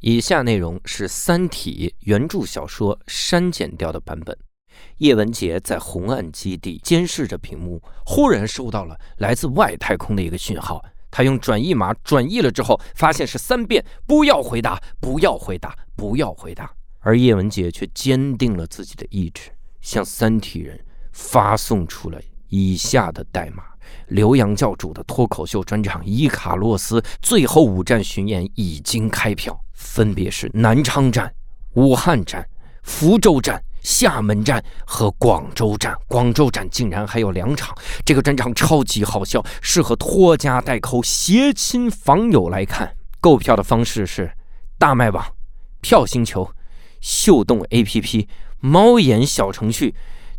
[0.00, 4.36] 以下内容是《三体》原著小说删减掉的版本。
[4.98, 10.80] 叶文洁在红岸基地监视着屏幕，忽然收到了来自外太空的一个讯号。
[11.10, 16.70] 他用转译码转译了之后，发现是三遍“不要回答，不要回答，不要回答”。
[17.00, 20.78] 而叶文洁却坚定了自己的意志，向三体人
[21.12, 22.20] 发送出了
[22.50, 23.64] 以下的代码：
[24.06, 29.58] 刘洋教主的脱口秀专场《伊卡洛斯》最后五站巡演已经开票。
[29.78, 31.32] 分别是南昌站、
[31.74, 32.44] 武汉站、
[32.82, 35.96] 福州站、厦门站和广州站。
[36.08, 37.72] 广州站竟然还有两场，
[38.04, 42.92] 这个专场超级好笑，适合拖家带口、携亲访友来看。
[43.20, 44.30] 购票的方式是
[44.78, 45.24] 大麦网、
[45.80, 46.50] 票星球、
[47.00, 48.26] 秀动 APP、
[48.58, 49.94] 猫眼小程序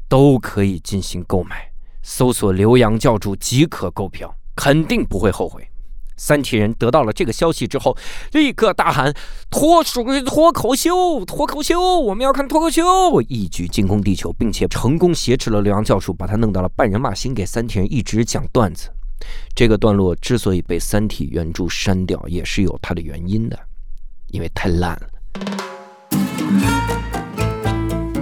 [0.10, 1.72] 都可以进行购买。
[2.02, 5.66] 搜索“刘洋教主”即可购票，肯定不会后悔。
[6.20, 7.98] 三体人得到了这个消息之后，
[8.34, 9.14] 立刻大喊
[9.50, 11.80] ：“脱属脱口秀，脱口秀！
[12.02, 12.84] 我们要看脱口秀！”
[13.30, 18.90] 一举进攻地球，并且成功挟持了刘洋教授，把他弄到了半人马星，给三体人一直讲段子。
[19.56, 23.58] 这个段落之所以被三体原著删掉，也是有它的原因的，
[24.28, 25.10] 因为太烂了。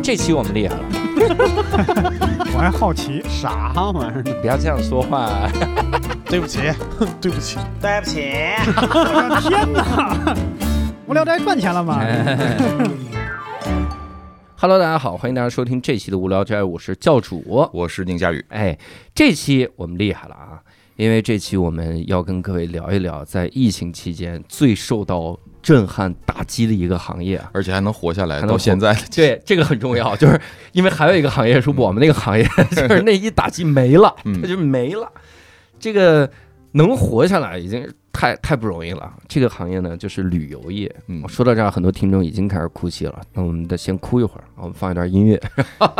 [0.04, 0.84] 这期我们厉害了，
[2.54, 4.24] 我还好奇，啥玩意儿？
[4.42, 5.50] 不要这样说话。
[6.26, 6.60] 对不起，
[7.22, 8.32] 对不起，对不起，
[8.66, 10.36] 我的天哪！
[11.08, 12.02] 无聊斋赚钱了吗？
[14.60, 17.70] Hello，大家好，欢迎大家收听这期的无聊斋，我是教主。
[17.72, 18.78] 我是宁佳宇，哎，
[19.16, 20.60] 这期我们厉害了啊！
[20.96, 27.50] 因为这期我们要跟各位聊一聊，在疫情期间最受到震撼打击的一个行业啊。
[27.52, 30.40] 而且还能活下来到现在，对，这个很重要， 就是
[30.72, 35.12] 因为还有一个行业是我们那个行业，就是那一打击没了，嗯它就没了。
[35.78, 36.32] 这个
[36.72, 39.12] 能活下来已经太太不容易了。
[39.28, 40.90] 这个行业呢，就是旅游业。
[41.08, 43.22] 嗯我说到这儿，很多听众已经开始哭泣了。
[43.34, 45.38] 那我们得先哭一会儿，我们放一段音乐，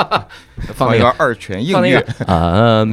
[0.74, 2.00] 放一段二泉映月
[2.86, 2.90] ，Amazing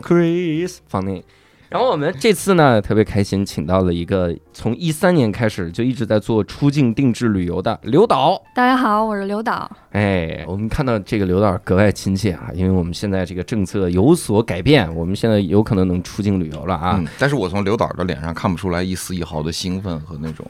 [0.00, 1.24] Grace，放那个。
[1.70, 8.42] 然后我们这次呢特别开心，请到了一个从一三年开始就一直在做出境定制旅游的刘导。
[8.54, 9.70] 大家好，我是刘导。
[9.90, 16.96] 哎，我们看到这个刘导格外亲切啊，因为我们现在这个政策有所改变，我们现在有可能能出境旅游了啊。
[16.98, 20.46] 嗯，但是我从刘导的脸上看不出来一丝一毫的兴奋和那种，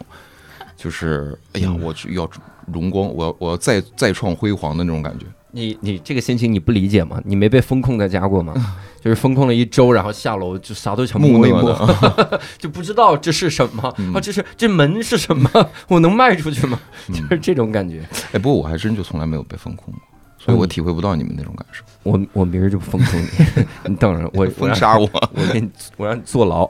[0.77, 2.31] 就是哎呀，嗯我去要
[2.73, 5.27] 荣光，我要我要再再创辉煌的那种感觉。
[5.50, 7.20] 你你这个心情你不理解吗？
[7.25, 8.54] 你没被封控在家过吗？
[9.00, 11.75] 就是封控了一周，然后下楼就啥都想摸一摸，
[12.59, 14.20] 就不知道这是什么嗯啊？
[14.20, 15.48] 这是这门是什么？
[15.88, 16.78] 我能卖出去吗？
[17.09, 18.06] 嗯就是这种感觉。
[18.32, 20.03] 哎，不过我还真就从来没有被风控过，
[20.38, 21.82] 所以我体会不到你们那种感受。
[22.03, 23.28] 我我明儿就封控你，
[23.91, 26.69] 你等着我封杀我，我给你我让你坐牢。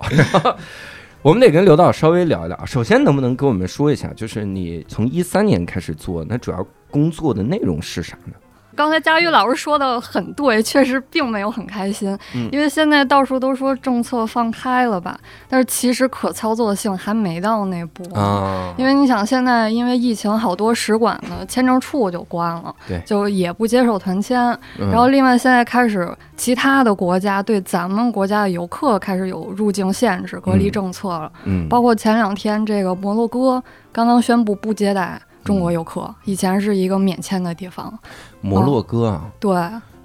[1.22, 2.64] 我们得跟刘导稍微聊一聊。
[2.66, 8.34] 首先，能不能跟我们说一下，就是你从一三年开始做，那主要工作的内容是啥呢？
[8.78, 15.18] 刚才佳宇老师说的很对，确实并没有很开心，嗯因为现在到处都说政策放开了吧，
[15.48, 18.04] 但是其实可操作性还没到那步。
[18.14, 24.40] 啊因为你想，现在因为疫情，好多使馆的签证处就关了，对就也不接受团签。
[24.78, 31.32] 嗯然后另外现在开始，其他的国家对咱们国家的游客开始有入境限制、隔离政策了。
[31.42, 33.60] 嗯，包括前两天这个摩洛哥
[33.90, 37.98] 刚刚宣布不接待中国游客，以前是一个免签的地方。
[38.42, 39.50] 摩洛哥啊，对，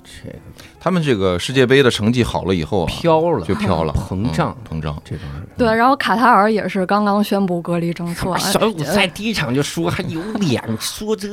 [0.04, 0.36] 这个
[0.80, 5.02] 他们这个世界杯的成绩好了以后啊，飘了，就飘了，膨胀嗯膨胀。
[5.03, 5.48] 这帮人。
[5.58, 8.36] 对，然后卡塔尔也是刚刚宣布隔离政策。
[8.40, 11.30] 小组赛第一场就输，还有脸说这？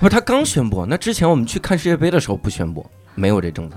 [0.00, 3.76] 不是他刚宣布，那之前我们去看世界杯的时候不宣布，没有这政策。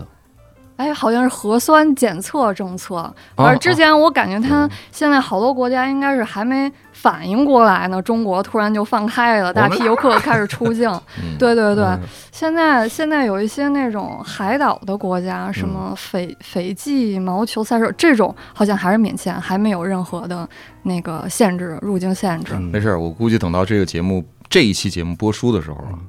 [0.80, 2.96] 哎，好像是核酸检测政策，
[3.36, 10.90] 哦而之前我感觉他现在好多国家应该是还没反应过来呢，中国突然就放开了，大批游客开始出境。
[11.22, 12.00] 嗯，对对对，嗯。
[12.32, 15.68] 现在现在有一些那种海岛的国家，什嗯。
[15.68, 20.48] 么斐斐济毛球赛事这种，好像还是免签，还没有任何的
[20.84, 22.54] 那个限制，入境限制。
[22.56, 22.62] 嗯。
[22.72, 26.00] 没事儿，我估计等到这个节目这一期节目播出的时候啊，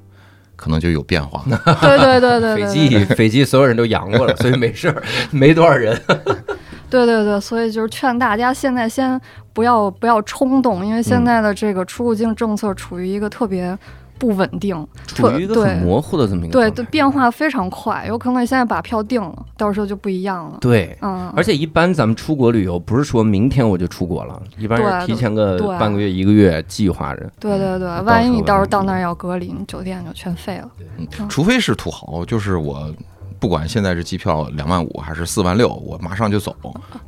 [0.60, 1.42] 可能就有变化。
[1.80, 5.02] 对对对对斐对济斐济所有人都阳过了，所以没事儿，
[5.32, 5.98] 没多少人。
[6.90, 9.18] 对对对，所以就是劝大家现在先
[9.54, 13.76] 不要不要冲动，因为嗯现在的这个出入境政策处于一个特别
[14.20, 20.58] 不稳定，处于一个很对模糊的这么一个对对，变化非常快，有可能你现在把票定了，到时候就不一样了。
[20.60, 20.94] 对。
[21.00, 27.30] 嗯，而且一般咱们出国旅游，不是说明天我就出国了，一般是提前个半个月、一个月计划着。
[27.40, 30.70] 对对对，万一你到时候到那儿要隔离，你酒店就全废了。
[30.98, 32.94] 嗯，除非是土豪，就是我
[33.40, 36.54] 不管现在是机票两万五还是四万六，我马上就走，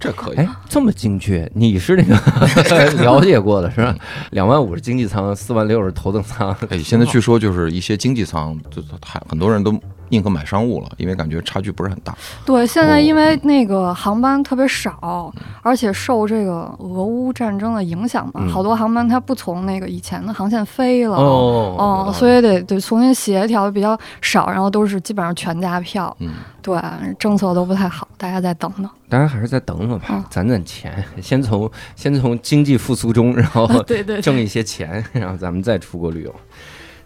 [0.00, 0.38] 这可以。
[0.38, 2.16] 哎，这么精确，你是那个
[3.04, 3.94] 了解过的是吧？
[4.30, 6.56] 两万五是经济舱，四万六是头等舱。
[6.70, 9.78] 哎，现在据说就是一些经济舱，就还很多人都
[10.12, 12.14] 宁可买商务了，因为感觉差距不是很大。
[12.44, 15.32] 对，现哦在因为那个航班特别少，
[15.62, 21.16] 而且受这个俄乌战争的影响嘛，嗯好多航班它不从那个以前的航线飞了。
[21.16, 26.78] 哦哦，所以得得重新协调，比较少，然后都是基本上全价票，嗯，对，
[27.18, 28.88] 政策都不太好，大家再等等。
[29.08, 36.34] 当然还是再等等吧嗯，攒攒钱，先从先从经济复苏中，然后 对对挣一些钱，然后咱们再出国旅游。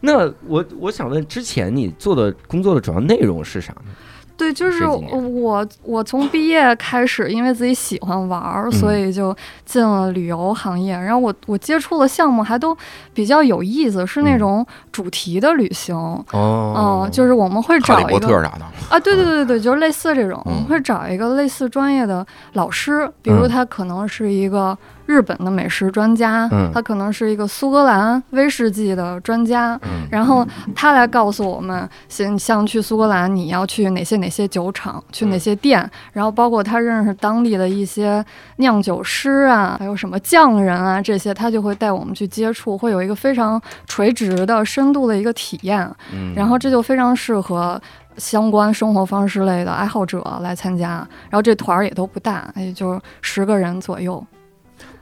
[0.01, 3.91] 那我我想问，之前你做的工作的主要内容是啥呢？
[4.39, 9.35] 对，就是我我从毕业开始，因为自己喜欢玩儿，所嗯以就
[9.65, 10.93] 进了旅游行业。
[10.93, 12.77] 然后我我接触的项目还都
[13.15, 15.97] 比较有意思，是那嗯种主题的旅行。
[16.33, 24.77] 哦嗯，就是我们会找一个波特啥的，啊，对对对对对，就是类似这种，我们嗯会找一个类似专业的老师，比如嗯他可能是一个
[25.07, 38.25] 日本的美食专家，嗯他可能是一个苏格兰威士忌的专家，嗯然后他来告诉我们，像像去苏格兰，你要去哪些哪些酒厂，去哪些店，然后包括他认识当地的一些
[38.57, 45.89] 酿酒师啊，还有什么匠人啊，这些他就会带我们去接触，会有一个非常垂直的、深度的一个体验。
[46.13, 47.81] 嗯然后这就非常适合
[48.19, 51.07] 相关生活方式类的爱好者来参加。
[51.31, 54.23] 然后这团儿也都不大，也就十个人左右。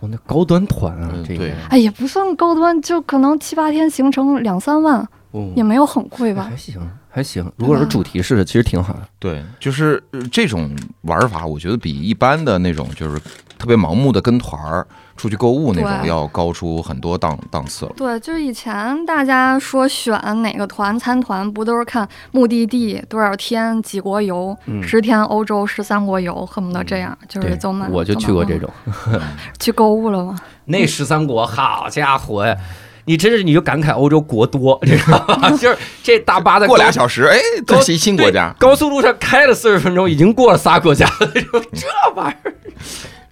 [0.05, 1.41] 哦，那高端团啊嗯，这个。
[1.41, 1.55] 对。
[1.71, 5.51] 哎，也不算高端，就可能七八天行程两三万，哦。
[5.57, 6.49] 也没有很贵吧。
[6.51, 6.57] 还。
[6.57, 6.81] 行
[7.15, 7.49] 还行。
[7.55, 9.09] 如果是主题式的，其实挺好的。
[9.21, 13.17] 对，就是呃这种玩法，我觉得比一般的那种就是
[13.57, 14.85] 特别盲目的跟团儿
[15.17, 17.93] 出去购物那种要高出很多档档次了。
[17.97, 27.89] 对，就是以前大家说选哪个团参团，不都是看目的地多少天几国游，嗯十天欧洲十三国游，恨不得这样，就是对走满。
[27.93, 28.69] 我就去过这种。
[29.61, 30.37] 去购物了吗？
[30.65, 32.57] 那十三国，好家伙呀！
[33.07, 35.51] 你真是你就感慨欧洲国多，你知道吗？
[35.51, 38.55] 就是这大巴的过俩小时，哎，这是新国家。
[38.59, 41.31] 高速路上开了四十分钟，已经过了仨国家了。
[41.33, 42.55] 这玩意儿，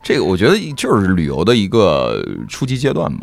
[0.02, 3.20] 这个我觉得就是旅游的一个初级阶段嘛。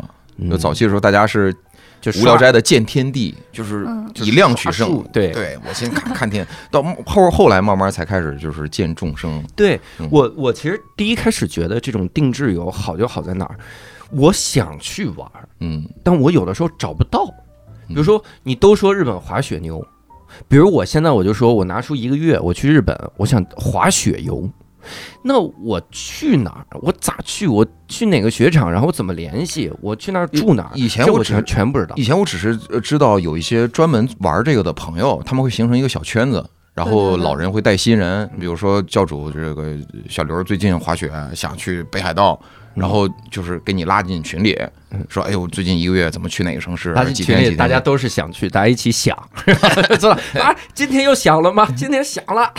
[0.50, 1.54] 就早期的时候，大家是
[2.00, 5.04] 就无聊斋的见天地，就是嗯以量取胜。
[5.12, 9.44] 对对，我先看看天，到后后来慢慢才开始就是见众生。
[9.54, 13.54] 对嗯我，我其实第一开始觉得这种定制游好就好在哪儿，
[14.12, 17.26] 我想去玩儿，嗯，但我有的时候找不到。
[17.88, 19.84] 比如说，你都说日本滑雪牛，
[20.46, 24.48] 比如我现在我就说我拿出一个月，我去日本，我想滑雪游，
[25.24, 26.78] 那我去哪儿？
[26.82, 27.48] 我咋去？
[27.48, 28.70] 我去哪个雪场？
[28.70, 29.72] 然后我怎么联系？
[29.80, 30.70] 我去那儿住哪儿？
[30.74, 32.04] 以前我全全不知道以。
[32.04, 36.48] 前我只是呃知道有一些专门玩这个的朋友，他们会形成一个小圈子。
[36.72, 39.76] 然后老人会带新人，比如说教主这个
[40.08, 42.40] 小刘最近滑雪想去北海道，
[42.74, 44.58] 然后就是给你拉进群里，
[45.08, 50.54] 说哎呦最近一个月怎么去哪个城市大，家群里几天几天，大家都是想去，大家一起想，知道 啊？
[50.74, 51.68] 今天又想了吗？
[51.76, 52.52] 今天想了，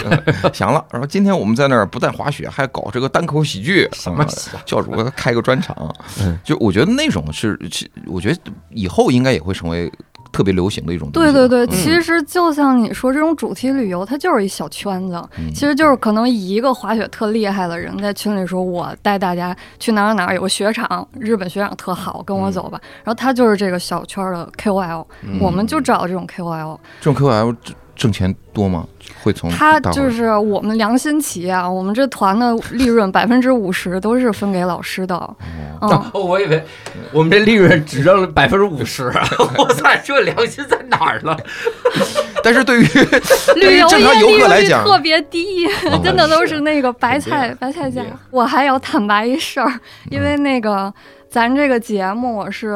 [0.54, 0.86] 想了。
[0.92, 4.26] 然后今天我们在那儿不但滑雪，还搞这个单口喜剧，啊什么
[4.66, 5.76] 教主开个专场
[6.22, 9.92] 嗯，就我觉得那种是，其我觉得以后应该也会成为
[10.32, 11.32] 特别流行的一种东西。
[11.32, 11.78] 对对对，嗯。
[11.78, 15.54] 其实就像你说这种主题旅游，它就是一小圈子，嗯。
[15.54, 22.80] 其实就是可能一个滑雪特厉害的人在群里说，我带大家去哪儿哪儿有个雪场，日本雪场特好，跟我走吧。
[23.04, 25.40] 然后他就是这个小圈儿的 KOL，、嗯。
[25.40, 27.56] 我们就找这种 KOL，这种 KOL
[28.02, 28.88] 挣挣钱多吗？
[29.24, 35.90] 会从他就是我们良心企业啊，我们这团的利润百分之五十都是分给老师的，嗯。
[35.90, 36.64] 哦，我以为
[37.12, 39.12] 我们这利润只挣了百分之五十，
[39.60, 41.38] 我操，这良心在哪儿了？
[42.44, 42.88] 但是对于
[43.54, 48.02] 对旅游于正常游客来讲，特别低，哦真的都是那个白菜白菜价。
[48.32, 49.80] 我还要坦白一事儿，嗯
[50.10, 50.92] 因为那个
[51.30, 52.70] 咱这个节目是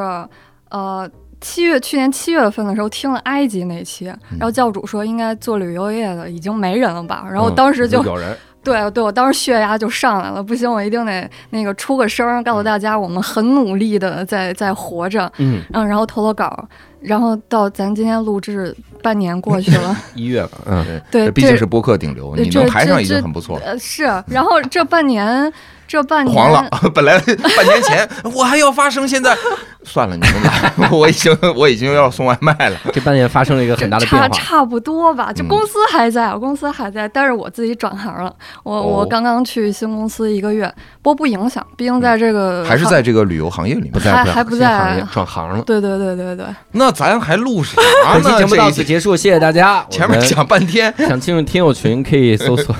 [0.70, 1.10] 呃。
[1.46, 4.38] 七月去年七月份的时候听了埃及那期，嗯。
[4.40, 16.68] 然后教主说应该做旅游业的已经没人了吧，然后当时就、有人对对，我当时血压就上来了，不行，我一定得那个出个声儿，告诉大家我们很努力的在在活着，嗯，嗯，然后投了稿，
[17.00, 23.66] 然后到咱今天录制半年过去了， 一月了，嗯，对，这毕竟是播客顶流，你能排上已经很不错了。
[23.66, 25.54] 呃，是，然后这半年，
[25.88, 29.36] 这半年黄了， 本来半年前我还要发声，现在
[29.84, 32.78] 算了，你们俩，我已经我已经要送外卖了。
[32.92, 34.28] 这半年发生了一个很大的变化。
[34.30, 40.66] 差差不多吧，就嗯公司还在，公司还在，但是我自己转行了，我、我哦刚刚去新公司一个月，
[41.02, 44.00] 不过不影响，毕竟在这个嗯还是在这个旅游行业里面不。
[44.00, 45.62] 在，还不在还不在行业转行了。
[45.64, 47.76] 对对对对对，那咱还录啥
[48.14, 48.38] 本期呢？
[48.40, 49.86] 节目到此结束，谢谢大家。
[49.90, 52.76] 前面讲半天，想进入听友群可以搜索。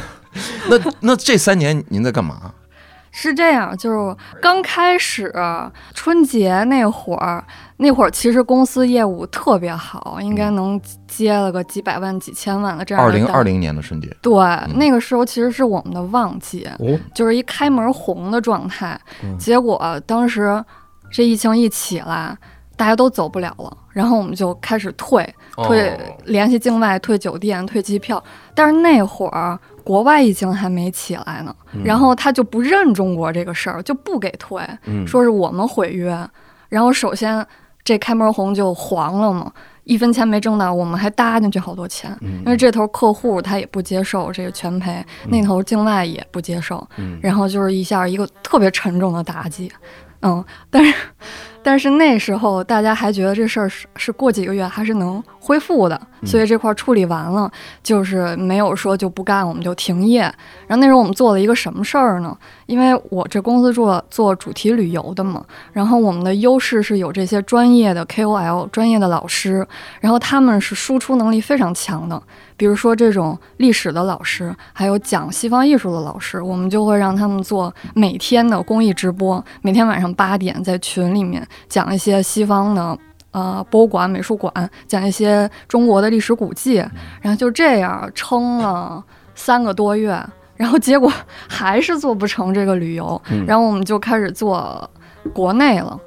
[0.68, 2.36] 那那这三年您在干嘛？
[3.18, 5.34] 是这样，就是刚开始
[5.94, 7.42] 春节那会儿，
[7.78, 13.42] 那会儿其实公司业务特别好，应该能接了个几百万、几千万的这样的二零二。
[13.46, 14.34] 零年的春节，对，
[14.76, 19.00] 那个时候其实是我们的旺季，哦，就是一开门红的状态。
[19.24, 20.62] 嗯结果当时
[21.10, 22.38] 这疫情一起来，
[22.76, 25.24] 大家都走不了了，然后我们就开始退，
[25.56, 28.22] 退、哦联系境外、退酒店、退机票。
[28.54, 35.06] 但是那会儿国外疫情还没起来呢，然后他就不认中国这个事儿，就不给退，嗯。
[35.06, 36.18] 说是我们毁约。
[36.68, 37.46] 然后首先
[37.84, 39.52] 这开门红就黄了嘛，
[39.84, 42.40] 一分钱没挣到，我们还搭进去好多钱，嗯。
[42.40, 47.20] 因为这头客户他也不接受这个全赔，那头境外也不接受，嗯。
[47.22, 49.72] 然后就是一下一个特别沉重的打击，
[50.24, 50.92] 嗯，但是
[51.66, 60.22] 但是那时候大家还觉得这事儿是是过几个月还是能恢复的，所以这块儿处理完了，就是没有说就不干，我们就停业。
[60.68, 62.38] 然后那时候我们做了一个什么事儿呢？
[62.68, 65.44] 因为我这公司做做主题旅游的嘛，
[65.74, 69.68] 然后我们的优势是有这些专业的 KOL、专业的老师，
[70.00, 72.22] 然后他们是输出能力非常强的。
[72.58, 82.98] 比如说这种历史的老师，还有讲西方艺术的老师，我们就会让他们做每天的公益直播，每天晚上八点在群里面讲一些西方的。
[83.32, 84.50] 呃，博物馆、美术馆
[84.88, 86.76] 讲一些中国的历史古迹，
[87.22, 89.04] 然后就这样撑了
[89.36, 90.18] 三个多月，
[90.56, 91.12] 然后结果
[91.46, 94.90] 还是做不成这个旅游，嗯然后我们就开始做
[95.34, 96.00] 国内了。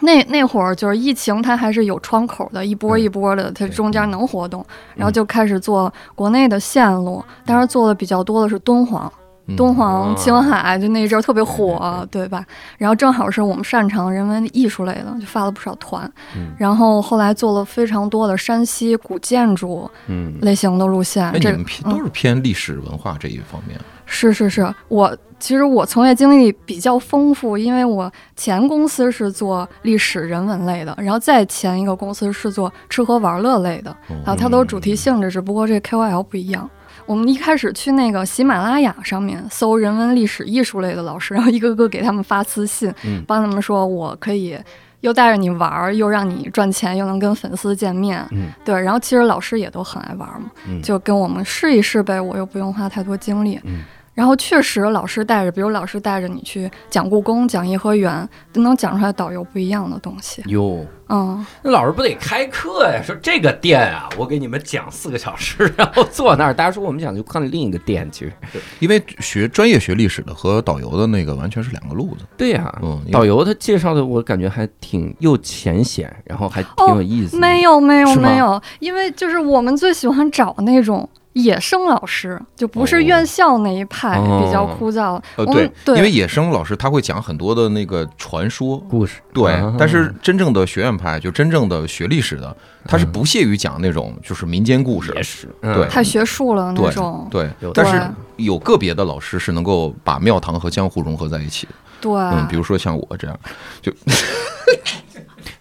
[0.00, 12.44] 那那会儿就是疫情，它还是有窗口的，一波一波的，它中间能活动，然后就开始做国内的线路，当然做的比较多的是敦煌，嗯敦煌、青海就那一阵儿特别火，对吧？
[12.76, 16.10] 然后正好是我们擅长人文艺术类的，就发了不少团。
[16.36, 21.32] 嗯然后后来做了非常多的山西古建筑嗯类型的路线。
[21.40, 23.78] 这们偏嗯都是偏历史文化这一方面。
[24.04, 36.68] 是是是，我其实我从业经历比较丰富，因为我前公司是做历史人文类的，然后再前一个公司是做吃喝玩乐类的，哦然后它都是主题性质，只不过这 KOL 不一样。
[37.08, 44.54] 我们一开始去那个喜马拉雅上面搜人文、历史、艺术类的老师，然后一个个给他们发私信，嗯帮他们说我可以
[45.00, 48.22] 又带着你玩儿，又让你赚钱，又能跟粉丝见面。
[48.30, 53.58] 嗯对，然后其实老师也都很爱玩儿嘛，嗯就跟我们试一试呗，我又不用花太多精力。
[53.64, 53.84] 嗯
[54.14, 60.42] 然后确实，老师带着，比如老师带着你去讲故宫、讲颐和园，都能讲出来导游不一样的东西。
[60.46, 63.02] 哟，嗯，那老师不得开课呀？
[63.02, 68.32] 说这个店啊，我给你们讲四个小时， 然后坐那儿，大家说我们想去看另一个店，其实
[68.78, 72.24] 因为学专业学历史的和导游的那个完全是两个路子。
[72.36, 77.38] 对呀、嗯，导游他介绍的我感觉还挺又浅显，然后还挺有意思的。
[77.38, 81.08] 没有没有没有，因为就是我们最喜欢找那种
[81.42, 84.42] 野生老师，就不是哦院校那一派，哦。
[84.44, 85.20] 比较枯燥。
[85.36, 89.20] 呃，对，对，因为野生老师他会讲很多的那个传说，故事。
[89.32, 95.14] 对啊，但是真正的学院派，就真正的学历史的，他是不屑于讲那种就是民间故事
[95.62, 95.86] 对。
[95.88, 97.28] 太学术了那对种。
[97.30, 98.02] 对有，但是
[98.36, 103.38] 有个别的老师是能够把庙堂和江湖融合在一起的，对，嗯，比如说像我这样，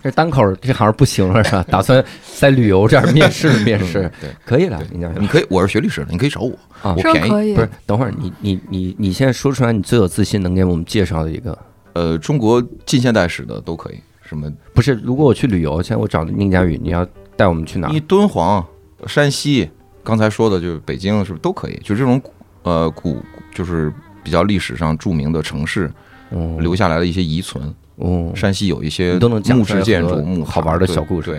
[0.08, 1.66] 这单口这行不行了是吧？
[1.70, 2.04] 打算
[2.38, 7.54] 在旅游这儿面试面试嗯，对，可以了，你讲你可以，我是学历史的，你可以找我，啊我便宜。
[7.54, 11.58] 是不是，等会儿你你你你现在说出来你最有自信能给我们介绍的一个，
[11.92, 14.94] 呃，中国近现代史的都可以，什么不是？
[15.04, 18.00] 如果我去旅游，现在我找宁佳宇，你要带我们去哪儿你？
[18.00, 18.66] 敦煌、
[19.08, 19.70] 山西，
[20.04, 21.78] 刚才说的就是北京，是不是都可以？
[21.84, 22.22] 就这种
[22.64, 23.22] 呃古，
[23.54, 23.92] 就是
[24.24, 25.92] 比较历史上著名的城市
[26.30, 27.74] 哦留下来的一些遗存。
[27.98, 31.32] 哦，山西有一些木质建筑、木好玩的小故事。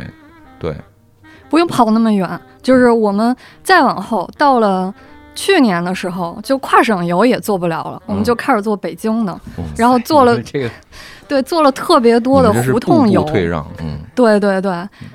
[0.61, 0.77] 对对，
[1.49, 3.35] 不用跑那么远，就是我们
[3.65, 4.95] 再往后到了。
[5.35, 9.41] 去年的时候，就跨省游也做不了了，我们就开始做北京的，
[9.77, 10.69] 然后做了这个
[11.29, 14.73] 对做了特别多的胡同游步步，退让，嗯，对对对，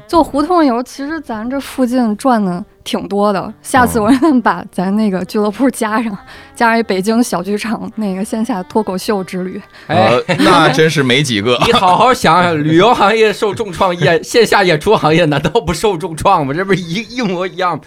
[0.08, 3.51] 做胡同游，其实咱这附近转的挺多的。
[3.62, 6.15] 下次哦我让他们把咱那个俱乐部加上，
[6.55, 9.62] 加上一北京小剧场那个线下脱口秀之旅。
[9.88, 9.96] 哎，
[10.27, 11.58] 呃， 那真是没几个。
[11.65, 16.53] 你好好想想，旅游行业受重创，演线下演出行业难道不受重创吗？
[16.53, 17.84] 这不是一一模一样吗？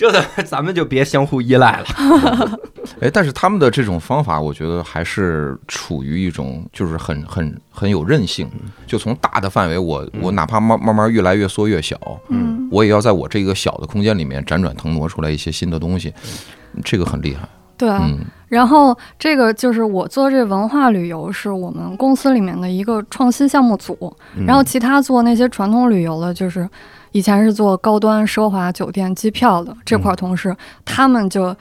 [0.00, 2.58] 这的咱们就别相互依赖了。
[3.02, 8.48] 哎，但是他们的这种方法，我觉得还是处于一种就是很很很有韧性，
[8.86, 16.14] 就从大的范围，我我哪怕慢慢慢越来越缩越小，嗯我也要在我这个小的空间里面辗转腾挪出来一些新的东西，
[16.82, 17.46] 这个很厉害。
[17.76, 26.68] 对，嗯然后这个就是我做这文化旅游是我们公司里面的一个创新项目组，嗯然后其他做那些传统旅游的，就是
[27.12, 31.54] 以前是做高端奢华酒店、机票的这块儿同事，他们就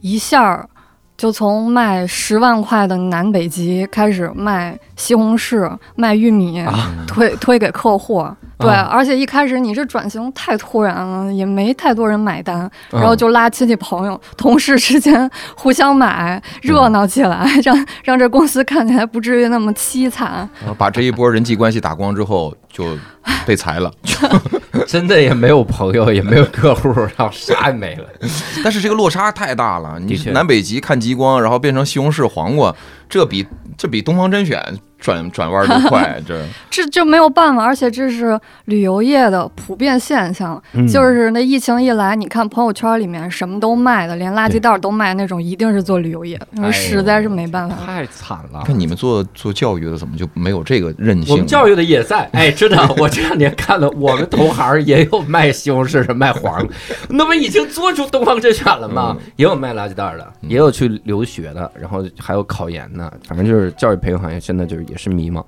[0.00, 0.68] 一下儿
[1.16, 8.26] 就从卖十万块的南北极开始卖西红柿、卖玉米，啊推推给客户。
[8.56, 20.48] 对，啊而且一开始你这转型太突然了，也没太多人买单，嗯然后就拉亲戚朋友、同事之间互相买，热闹起来，让让这公司看起来不至于那么凄惨。
[20.78, 22.96] 把这一波人际关系打光之后，就
[23.44, 23.92] 被裁了。
[24.88, 28.04] 真的也没有朋友，也没有客户，然后啥也没了。
[28.62, 32.74] 但是这个落差太大了，你南北极看极光，然后变成西红柿黄瓜，
[33.08, 33.46] 这比
[33.76, 34.60] 这比东方甄选
[34.98, 47.76] 转转弯都快， 这这就没有办法，而且这是旅游业的普遍现象，嗯就是那疫情一来，你看朋友圈里面什么都卖的，连垃圾袋都卖那种，一定是做旅游业的，因为实在是没办法。
[47.84, 48.62] 太惨了。
[48.64, 51.32] 看你们做做教育的怎么就没有这个韧性？
[51.32, 56.76] 我们教育的也在，哎，真的，我这两年看了，我们同行也有卖西红柿的，卖黄瓜，
[57.10, 59.14] 那不已经做出东方甄选了吗？
[59.36, 65.44] 也有卖垃圾袋的，也有去留学的，然后还有考研的，反正就是教育培训行业现在就是也是迷茫。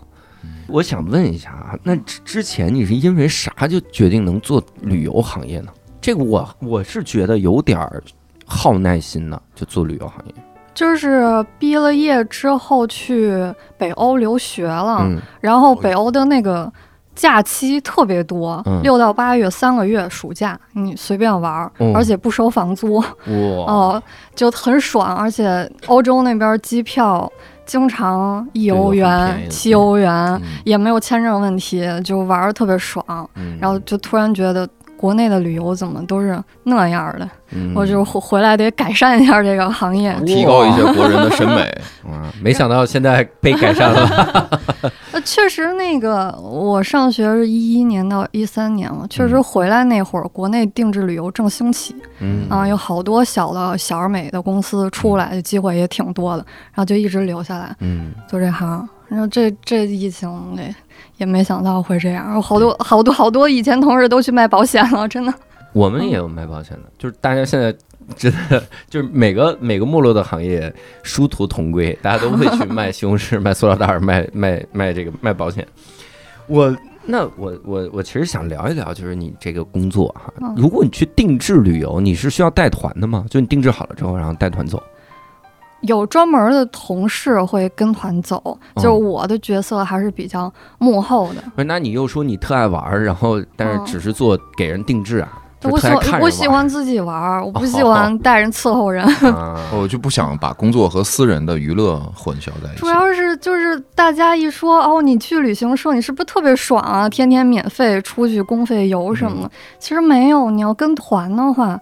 [0.68, 5.72] 我想问一下啊，那之之前你是因为啥就决定能做旅游行业呢？
[6.00, 8.02] 这个我我是觉得有点儿
[8.44, 10.34] 耗耐心呢，就做旅游行业。
[10.74, 13.32] 就是毕了业之后去
[13.78, 16.70] 北欧留学了，嗯然后北欧的那个
[17.16, 24.02] 假期特别多嗯，六、到八月三个月暑假，你随便玩而且不收房租，哇，哦，
[24.34, 25.16] 就很爽。
[25.16, 27.30] 而且欧洲那边机票
[27.64, 30.42] 经常一欧元、七欧元，嗯。
[30.64, 33.04] 也没有签证问题，就玩儿特别爽。
[33.34, 33.56] 嗯。
[33.58, 40.14] 然后就突然觉得国内的旅游怎么都是那样的，嗯我就回回来得改善一下这个行业。
[40.24, 41.62] 提高一些国人的审美。
[42.06, 44.60] 啊，没想到现在被改善了。
[45.12, 58.88] 呃，确实，那个我上学是一一年到一三年嘛，确实嗯回来那会儿，国内定制旅游正兴起嗯啊，有好多小的小而美的公司出来，机会也挺多的，然后就一直留下来嗯，做这行。
[59.08, 60.74] 然后这这疫情也
[61.18, 65.32] 也没想到会这样，有好多好多好多以前同事都去卖保险了，真的。
[65.72, 67.74] 我们也有卖保险的，就是大家现在
[68.16, 75.66] 真的就是每个每个没落的行业殊途同归，大家都会去 卖西红柿、卖塑料袋儿、卖卖卖这个卖保险。
[76.46, 83.26] 我那我我我其实想聊一聊，就是你这个工作哈嗯，如果你去定制旅游，你是需要带团的吗？
[83.28, 84.82] 就你定制好了之后，然后带团走。
[85.82, 91.42] 有专门的同事会跟团走，就是我的角色还是比较幕后的。
[91.54, 95.28] 不是，那你又说你特爱玩儿，然后但是嗯只是做给人定制啊，
[95.60, 95.88] 就我喜
[96.20, 99.04] 我喜欢自己玩儿，我不喜欢带人伺候人。
[99.32, 99.60] 啊。
[99.78, 102.88] 我就不想把工作和私人的娱乐混淆在一起主。
[102.88, 107.08] 要是就是大家一说哦，你去旅行社，你是不是特别爽啊？
[107.08, 109.50] 天天免费出去公费游什么的。
[109.78, 111.78] 其实没有，你要跟团的话，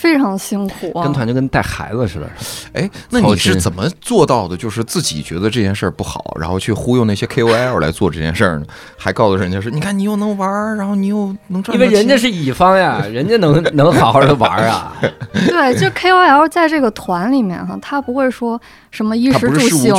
[0.00, 0.92] 非常辛苦。
[1.02, 2.30] 跟团就跟带孩子似的，
[2.72, 4.56] 哎，那你是怎么做到的？
[4.56, 8.66] 就是自己觉得这件事儿不好，然后去忽悠那些 KOL 来做这件事儿呢？
[8.96, 14.94] 还告诉人家说，你看你又能玩儿，然后你又能赚因，为人家是乙方呀， 人家能能好好的玩儿啊。
[15.32, 18.60] 对，就 KOL 在这个团里面哈，他不会说
[18.98, 19.94] 什么衣食住行。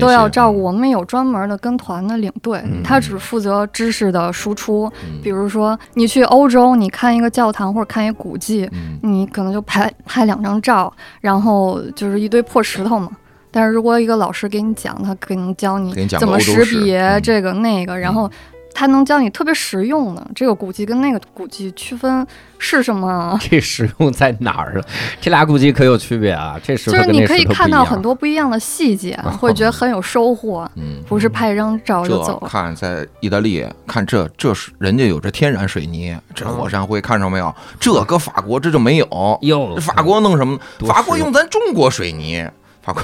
[0.00, 4.90] 都要照顾，我们有专门的跟团的领队，嗯他只负责知识的输出。
[5.04, 13.10] 嗯比如说，你去欧洲，你看一个教堂或者看一古迹，嗯你可能就拍拍两张照，然后就是一堆破石头嘛。
[13.52, 18.30] 但是如果一个老师给你讲，他可能教你怎么识别嗯这个那个，然后
[18.74, 22.26] 他能教你特别实用的这个古迹跟那个古迹区分
[22.58, 23.38] 是什么。
[23.42, 24.84] 这实用在哪儿了？
[25.20, 26.58] 这俩古迹可有区别啊！
[26.62, 27.70] 这石就是你可以看。
[27.70, 30.68] 到很多不一样的细节， 会觉得很有收获。
[30.74, 32.48] 嗯，不是拍一张照就走了。
[32.48, 37.54] 看在意大利，看这这是人家有这天然水泥，这火山灰看着没有？
[37.78, 39.38] 这搁法国这就没有。
[39.42, 40.58] 哟法国弄什么？
[40.80, 42.44] 法国用咱中国水泥，
[42.82, 43.00] 法国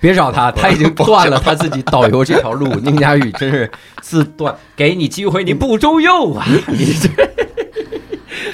[0.00, 2.66] 别找他， 他已经断了他自己导游这条路。
[2.80, 6.44] 宁佳宇真是自断，给你机会你不中用啊！
[6.68, 7.08] 你这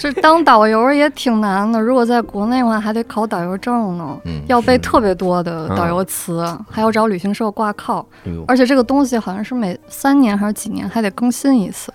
[0.00, 11.92] 这 当导游也挺难的，如果在国内的话，还得考导游证呢，嗯要背特别多的导游词，还要找旅行社挂靠，哎而且这个东西好像是每三年还是几年还得更新一次，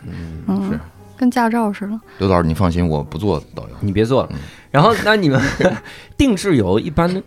[0.48, 0.80] 嗯，
[1.18, 2.00] 跟驾照似的。
[2.20, 3.70] 刘导，你放心，我不做导游。
[3.82, 4.40] 你别做了嗯。
[4.72, 5.40] 然后，那你们
[6.18, 7.22] 定制游一般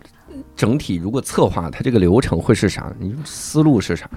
[0.55, 2.91] 整体如果策划它这个流程会是啥？
[2.99, 4.09] 你思路是啥？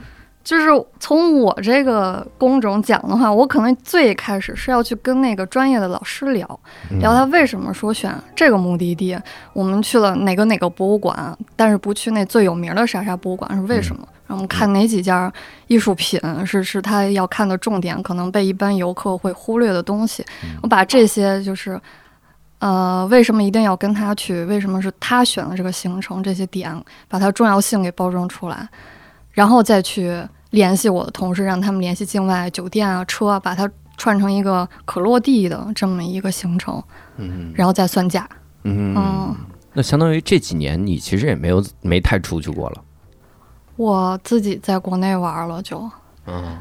[0.45, 0.67] 就是
[0.99, 9.19] 从我这个工种讲的话，我可能最开始是要去跟那个专业的老师聊嗯聊他为什么说选这个目的地，
[9.53, 14.09] 我们去了哪个哪个博物馆，但是不去那最有名的啥啥博物馆是为什么？
[14.27, 15.33] 然后我们看哪几件
[15.67, 20.25] 艺术品是是他要看的重点，可能被一般游客会忽略的东西。
[20.63, 21.79] 我把这些就是。
[22.59, 24.45] 呃，为什么一定要跟他去？
[24.47, 26.23] 为什么是他选了这个行程？
[26.23, 28.69] 这些点把它重要性给包装出来，
[29.31, 36.83] 然后再去联系我的同事，让他们联系境外酒店啊、车啊，把它串成一个可落地的这么一个行程，
[37.17, 38.29] 嗯然后再算价。
[38.65, 39.37] 嗯嗯，
[39.73, 42.83] 那相当于这几年你其实也没有没太出去过了。
[43.77, 45.89] 我自己在国内玩了就，
[46.27, 46.59] 嗯，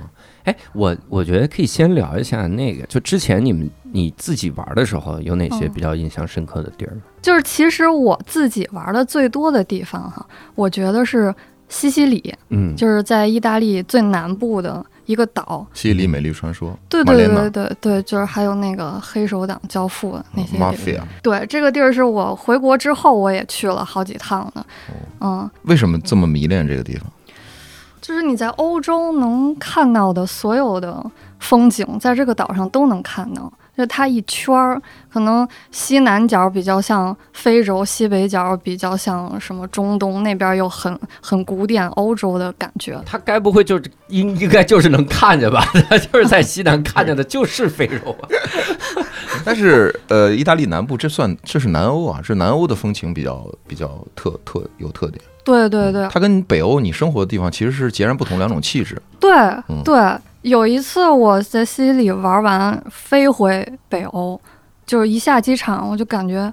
[0.47, 6.97] 哎，我我觉得可以先聊一下那个，就之前你们你自己玩的时候，有哪些嗯比较印象深刻的地儿？
[7.21, 11.33] 就是其实我自己玩的最多的地方哈，我觉得是
[11.67, 15.67] 西西里，嗯，就是在意大利最南部的一个岛。
[15.73, 20.73] 西西里美丽传说，对对对玛莲娜对对，就是还有那个黑手党教父的那些地方。
[20.73, 24.65] mafia，对，这个地儿是我回国之后我也去了好几趟的。
[25.19, 27.11] 嗯，为什么这么迷恋这个地方？
[28.07, 31.03] 就是你在欧洲能看到的所有的
[31.39, 33.51] 风景，在这个岛上都能看到。
[33.77, 42.97] 就它一圈儿，可能西南角比较像非洲，西北角比较像什么中东，那边又很很古典欧洲的感觉。
[43.05, 45.61] 它该不会就是应应该就是能看见吧？
[45.89, 48.29] 他就是在西南看见的 就是非洲啊。
[49.43, 55.21] 但是呃，意大利南部这算这是南欧啊，这南欧的风情比较比较特特有特点。
[55.47, 59.01] 对对对它跟北欧你生活的地方其实是截然不同两种气质。
[59.17, 59.31] 对
[59.69, 59.95] 嗯对，
[60.41, 64.39] 有一次我在西西里玩完，飞回北欧，
[64.85, 66.51] 就是一下机场我就感觉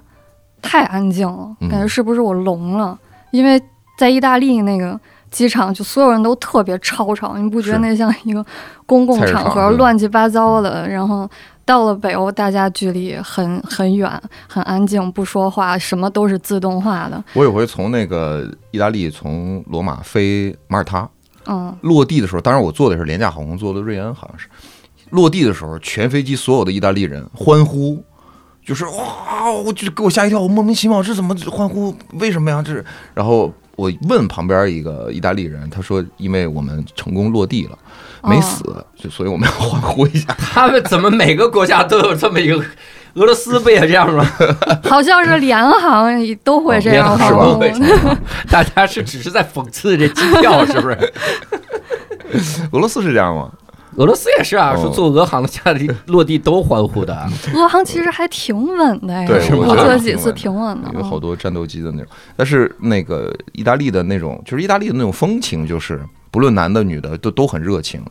[0.61, 2.97] 太安静了，嗯感觉是不是我聋了？
[3.31, 3.61] 因为
[3.97, 4.97] 在意大利那个
[5.35, 8.43] 机场，就所有人都特别吵吵，你不觉得那像一个
[8.85, 10.87] 公共场合，乱七八糟的？
[10.87, 11.29] 然后
[11.65, 14.09] 到了北欧，大家距离很很远，
[14.47, 17.21] 很安静，不说话，什么都是自动化的。
[17.33, 21.09] 我有回从那个意大利从罗马飞马耳他，
[21.47, 24.47] 嗯，落地的时候，当然我坐的是廉价航空，坐的瑞安好像是。
[25.09, 28.03] 落地的时候，全飞机所有的意大利人欢呼，
[28.65, 31.93] 就是哇，我就给我吓一跳，我莫名其妙，这怎么欢呼？
[32.13, 32.61] 为什么呀？
[32.65, 37.77] 这是，然后我问旁边一个意大利人，他说，因为我们成功落地了，
[38.23, 38.63] 没死，
[38.95, 40.33] 就所以我们要欢呼一下。
[40.39, 42.63] 他们怎么每个国家都有这么一个？
[43.15, 44.25] 俄罗斯不也这样吗？
[44.83, 46.05] 好像是联航
[46.43, 47.17] 都会这样
[48.51, 51.13] 大家是只是在讽刺这机票，是不是？
[52.73, 53.49] 俄罗斯是这样吗？
[53.97, 57.15] 俄罗斯也是啊，哦说坐俄航的下地落地都欢呼的。
[57.55, 60.89] 俄航其实还挺稳的呀，对我坐几次挺稳的。
[60.93, 68.01] 有好嗯多战斗机的那种，但是那个意大利的那种，就是意大利的那种风情，就是不论男的女的都都很热情，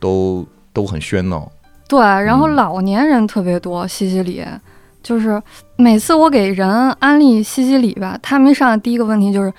[0.00, 1.50] 都都很喧闹。
[1.88, 4.44] 对，然后嗯老年人特别多，西西里
[5.02, 5.40] 就是
[5.76, 6.68] 每次我给人
[6.98, 9.52] 安利西西里吧，他们一上来第一个问题就是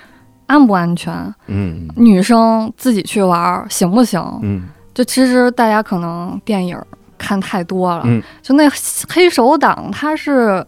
[0.47, 1.13] 安不安全，
[1.47, 4.21] 嗯女生自己去玩儿行不行？
[4.41, 4.63] 嗯
[4.97, 6.87] 就其实大家可能电影儿
[7.19, 8.67] 看太多了，嗯就那
[9.07, 10.65] 黑手党他是，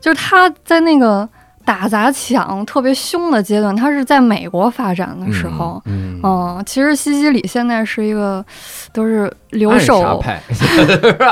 [0.00, 1.28] 就是他在那个
[1.64, 5.82] 打砸抢特别凶的阶段，他是在美国发展的时候。
[5.86, 8.44] 嗯嗯，其实西西里现在是一个
[8.92, 10.40] 都是留暗杀守，派，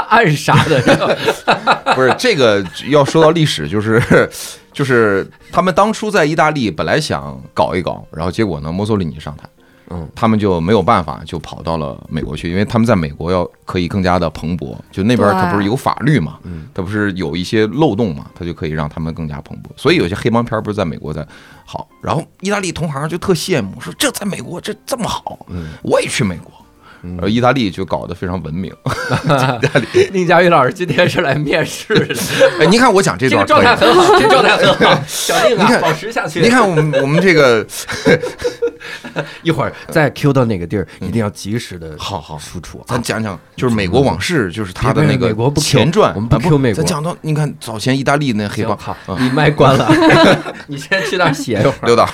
[0.09, 1.17] 暗杀的这个。
[1.95, 4.29] 不是这个要说到历史，就是
[4.73, 9.45] 就是他们当初在意大利本来想搞一搞，然后结果呢，墨索里尼上台，
[9.91, 19.67] 嗯，他们就没有办法，就跑到了美国去，因为他们在美国要可以更加的蓬勃，就那边对它不是有法律嘛，嗯它不是有一些漏洞嘛，它就可以让他们更加蓬勃。
[19.77, 21.27] 所以有些黑帮片儿不是在美国在
[21.67, 26.53] 好，然后意大利同行就特羡慕，说这在美国这这么好，嗯我也去美国。
[27.03, 28.71] 嗯而意大利就搞得非常文明。
[29.25, 32.15] 意大利，宁佳宇老师今天是来面试的，
[32.61, 36.41] 哎，您看我讲这这个段状态很好，这个状态很好， 小宁啊，保持下去。
[36.41, 37.67] 你看我们我们这个
[39.43, 42.85] 一会儿再 Q 到哪个地儿，一定要及时的好好输出啊。
[42.87, 46.13] 咱讲讲，就是美国往事，就是他的那个美国前传。
[46.15, 48.79] 我们不啊 Q 美国咱讲到你看早前意大利那黑帮，
[49.21, 49.91] 你麦关了，
[50.67, 51.87] 你先去那儿写一会儿。
[51.87, 52.09] 刘导，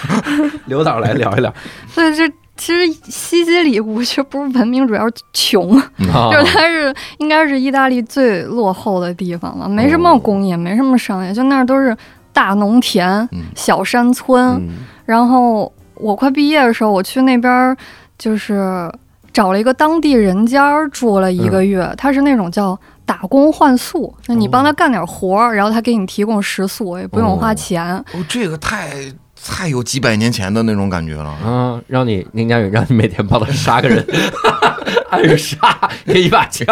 [0.66, 1.52] 刘导来聊一聊，
[1.92, 11.96] 所以这其实西西里我觉得不是文明，主要是穷，啊 就是它是应该是意大利最落后的地方了，没什么工业，没什么商业，就那儿都是
[12.32, 13.44] 大农田、嗯。
[13.54, 14.56] 小山村。
[14.56, 14.68] 嗯。
[15.06, 17.76] 然后我快毕业的时候，我去那边儿
[18.18, 18.92] 就是
[19.32, 27.96] 找了一个当地人家儿住了一个月，他是那种叫打工换宿，就你帮他干点活儿，然后他给你提供食宿，也不用花钱。
[27.96, 28.96] 哦，这个太
[29.46, 31.30] 太有几百年前的那种感觉了。
[31.30, 34.04] 啊，让你宁佳宇让你每天帮他杀个人，
[35.10, 35.56] 暗杀
[36.04, 36.66] 给一把枪，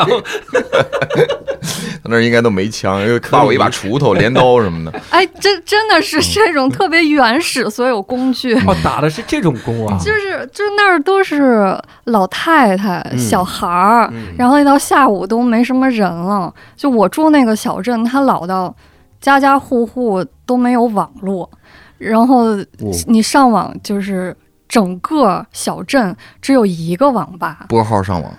[2.04, 5.00] 那儿应该都没枪，又把我一把锄头、镰刀什么的。
[5.10, 8.54] 哎，真真的是这种特别原始所有工具。
[8.66, 16.52] 哦，打的是这种工啊，就是就是那儿都是老太太、嗯小孩儿，嗯然后一到下午都没什么人了。
[16.76, 18.74] 就我住那个小镇，它老到
[19.20, 21.50] 家家户户都没有网络，
[21.98, 22.66] 然后哦
[23.06, 24.36] 你上网就是
[24.68, 28.32] 整个小镇只有一个网吧，拨号上网，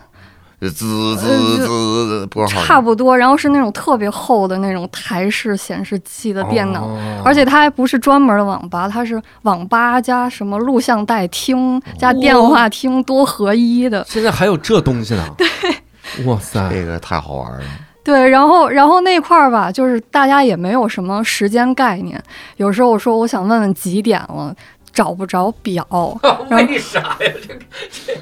[0.60, 2.62] 滋滋滋拨号。
[2.64, 6.86] 差不多，然后是那种特别厚的那种台式显示器的电脑。
[6.86, 14.06] 哦而且它还不是专门的网吧，它是网吧加什么录像带厅加电话厅多合一的。
[14.08, 17.66] 现在还有这东西呢，对，哇塞，这个太好玩了。
[18.08, 22.18] 对，然后然后那块儿吧，就是大家也没有什么时间概念。
[22.56, 24.56] 有时候我说我想问问几点了，
[24.94, 25.86] 找不着表，
[26.50, 27.18] 为啥呀？
[27.20, 27.60] 这个
[27.92, 28.14] 这，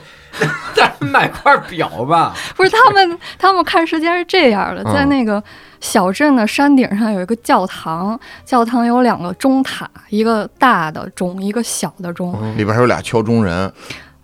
[0.74, 2.34] 咱买块表吧。
[2.58, 5.42] 不是他们他们看时间是这样的，嗯在那个
[5.80, 12.34] 小镇的山顶上有一个教堂，教堂有两个钟塔，一个大的钟，一个小的钟。
[12.58, 13.72] 里边还有俩敲钟人，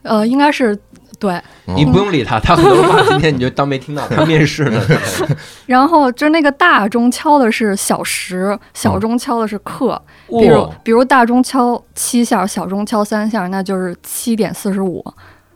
[0.01, 0.75] 呃，应该是
[1.21, 1.39] 对。
[1.65, 4.81] 你不用理他，他很多话今天你就当没听到，他面试呢。
[5.67, 10.01] 然后就是那个大钟敲的是小时，小钟敲的是刻。
[10.27, 15.05] 比如比如大钟敲七下，小钟敲三下，那就是七点四十五，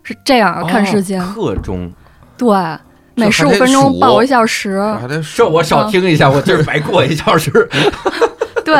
[0.04, 1.20] 是这样看时间。
[1.20, 1.92] 哦刻钟，
[2.38, 2.56] 对，
[3.16, 4.80] 每十五分钟报一小时。
[5.02, 7.52] 还得这我少听一下，我今儿白过一小时。
[8.64, 8.76] 对，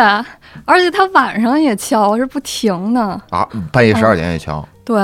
[0.64, 3.02] 而且他晚上也敲，是不停的。
[3.30, 4.66] 啊，半夜十二点也敲。
[4.86, 4.96] 对，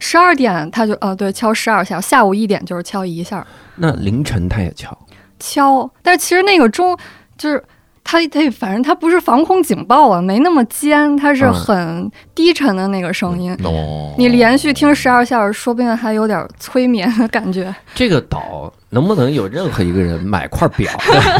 [0.00, 4.98] 十二点他就呃对敲十二下，下午一点就是敲一下那凌晨他也敲，
[5.38, 5.88] 敲。
[6.02, 6.98] 但是其实那个钟
[7.38, 7.62] 就是。
[8.02, 13.56] 它它反正它不是防空警报啊，没那么尖，它是嗯很低沉的那个声音。
[14.16, 17.72] 你连续听十二下，说不定还有点催眠的感觉。
[17.94, 20.90] 这个岛能不能有任何一个人买块表？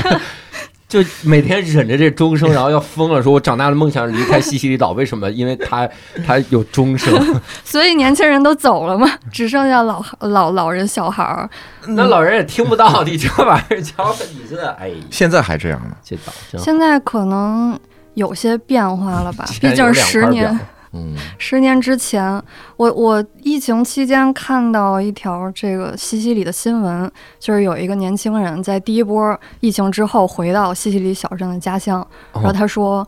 [0.91, 5.31] 就每天忍着这钟声， 然后要疯了，说我长大的梦想是离开西西里岛，为什么？
[5.31, 5.89] 因为它
[6.27, 7.41] 它有钟声。
[7.65, 11.49] 所以年轻人都走了嘛，只剩下老老老人小孩儿。
[11.87, 15.93] 那老人也听不到你这玩意儿，瞧你这，哎，现在还这样吗。
[16.05, 16.33] 这岛。
[16.59, 17.79] 现在可能
[18.15, 22.43] 有些变化了吧，毕竟十年表嗯，十年之前，
[22.77, 33.07] 我我疫情期间看到一条这个西西里的新闻，就是有一个年轻人在第一波疫情之后回到西西里小镇的家乡，然后他说。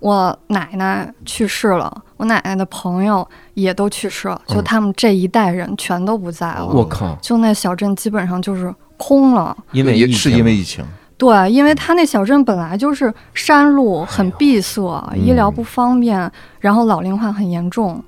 [0.00, 9.56] 我奶奶去世了，我奶奶的朋友也都去世了，就嗯他们这一代人全都不在了，我靠，就那小镇基本上就是空了。
[9.72, 10.84] 因为也是因为疫情，
[11.18, 14.80] 对，因为他那小镇本来就是山路，很闭塞，
[15.16, 18.00] 医疗不方便，然后老龄化很严重，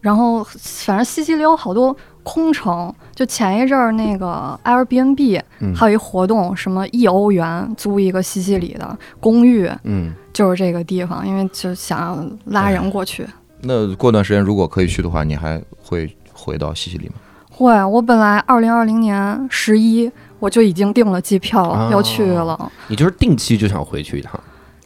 [0.00, 13.26] 然后反正西西里有好多空城，就前一阵儿那个 Airbnb 嗯还有一活动，什么一欧元租一个西西里的公寓，嗯，就是这个地方，因为就想要拉人过去。
[13.62, 17.14] 那过段时间如果可以去的话，你还会回到西西里吗？
[17.50, 22.70] 会，我本来二零二零年十一我就已经订了机票哦要去了。
[22.88, 24.38] 你就是定期就想回去一趟，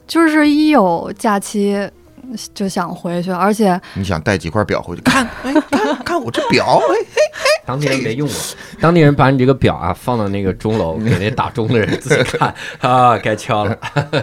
[0.07, 1.89] 就是一有假期
[2.53, 5.01] 就想回去，而且你想带几块表回去？
[5.01, 6.95] 看，哎，看 看我这表，哎，
[7.65, 8.35] 当地人没用过，
[8.79, 12.53] 当地人把你这个表啊放到那个钟楼， 给那打钟的人自己看。
[12.79, 13.77] 啊，该敲了。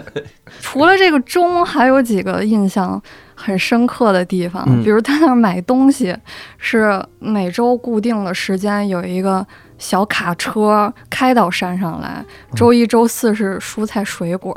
[0.60, 3.00] 除了这个钟，还有几个印象
[3.34, 4.82] 很深刻的地方，嗯。
[4.82, 6.14] 比如他那儿买东西
[6.58, 9.46] 是每周固定的时间有一个
[9.80, 12.22] 小卡车开到山上来，
[12.54, 14.56] 周一周四是蔬菜水果，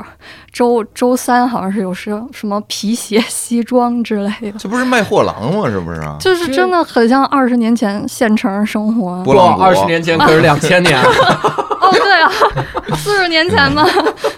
[0.52, 4.58] 周周三好像是有什什么皮鞋、西装之类的。
[4.58, 5.66] 这不是卖货郎吗？
[5.68, 6.16] 是不是啊？
[6.20, 9.24] 就是真的很像二十年前县城生活。
[9.24, 12.30] 波浪哇，二十年前可是两千年， 哦，对啊，
[12.94, 13.82] 四十年前嘛。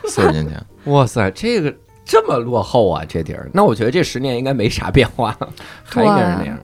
[0.05, 3.51] 四十年前，哇塞，这个这么落后啊，这地儿。
[3.53, 5.37] 那我觉得这十年应该没啥变化，
[5.83, 6.57] 还应该是那样。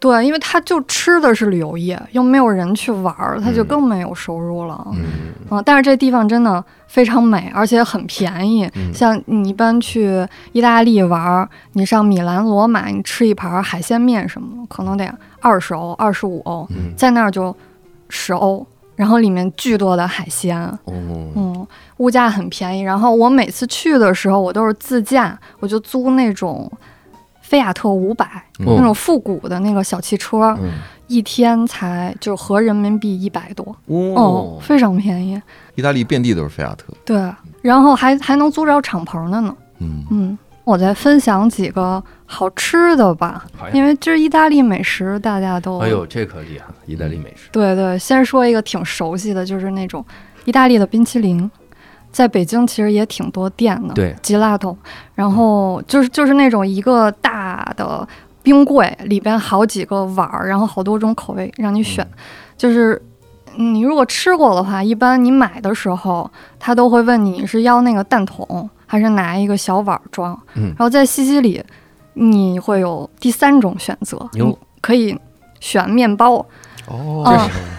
[0.00, 4.80] 对，因为他就吃的是旅游业，又没有人去玩儿，他就更没有收入了。
[4.92, 5.02] 嗯，
[5.50, 8.64] 嗯，但是这地方真的非常美，而且很便宜。
[8.76, 17.54] 嗯像你一般去意大利玩儿，你上米兰、罗马，你吃一盘海鲜面什么，可能得二十欧、二十五欧，嗯在那儿就
[18.08, 20.56] 十欧，然后里面巨多的海鲜。
[20.84, 20.94] 哦，
[21.34, 22.82] 嗯，物价很便宜。
[22.82, 26.70] 然后我每次去的时候，我都是自驾，我就租那种
[27.48, 28.26] 菲亚特五百、
[28.58, 30.72] 哦那种复古的那个小汽车，嗯，
[31.06, 35.40] 一天才就合人民币一百多，哦哦，，非常便宜。
[35.74, 36.92] 意大利遍地都是菲亚特。
[37.06, 37.16] 对，
[37.62, 39.56] 然后还还能租着敞篷的呢。
[39.78, 47.48] 嗯，嗯，我再分享几个好吃的吧，因为这意大利美食大家都哎呦，这可厉害了，意大利美食。
[47.50, 50.04] 对对，先说一个挺熟悉的，就是那种
[50.44, 51.50] 意大利的冰淇淋，
[52.18, 53.94] 在北京其实也挺多店的。
[53.94, 54.76] 对吉拉头，
[55.14, 58.06] 然后就是就是那种一个大的
[58.42, 62.04] 冰柜，里边好几个碗儿，然后好多种口味让你选。
[62.56, 63.00] 就是
[63.56, 66.28] 嗯你如果吃过的话，一般你买的时候，
[66.58, 70.36] 他都会问你是要那个蛋筒，还是拿一个小碗儿装。
[70.56, 71.62] 嗯然后在西西里，
[72.14, 75.16] 你会有第三种选择，你可以
[75.60, 76.44] 选面包。
[76.88, 77.22] 哦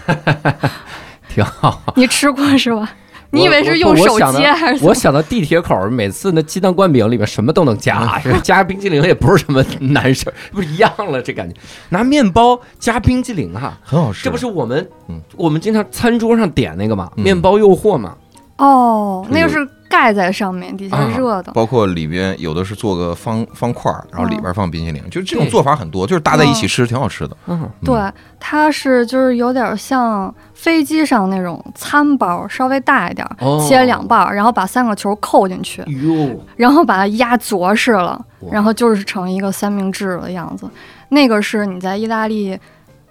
[0.06, 0.56] 嗯，
[1.28, 1.82] 挺好。
[1.94, 2.88] 你吃过是吧？
[3.32, 4.84] 你以为是用手我我想到接还是？
[4.84, 11.22] 我想到地铁口，每次那鸡蛋灌饼里面什么都能加，加冰激凌也不是什么难事儿，不是一样了？
[11.22, 11.54] 这感觉
[11.90, 14.24] 拿面包加冰激凌哈，很好吃。
[14.24, 18.16] 这不是我们嗯我们经常餐桌上点那个嘛，嗯面包诱惑嘛。
[18.56, 21.52] 哦，那个是是盖在上面，底下啊热的。
[21.52, 27.36] 包括里边有的是做个方方块儿，然后里边放冰淇淋，就这种做法很多，就是搭在一起吃，挺好吃的。
[27.48, 28.00] 嗯，对，
[28.38, 33.26] 它是就是有点像飞机上那种餐包，稍微大一点
[33.66, 40.70] 切两半儿，然后把三个球扣进去，哟，然后把它压着实了，然后就是成一个三明治的样子。
[41.08, 42.56] 那个是你在意大利，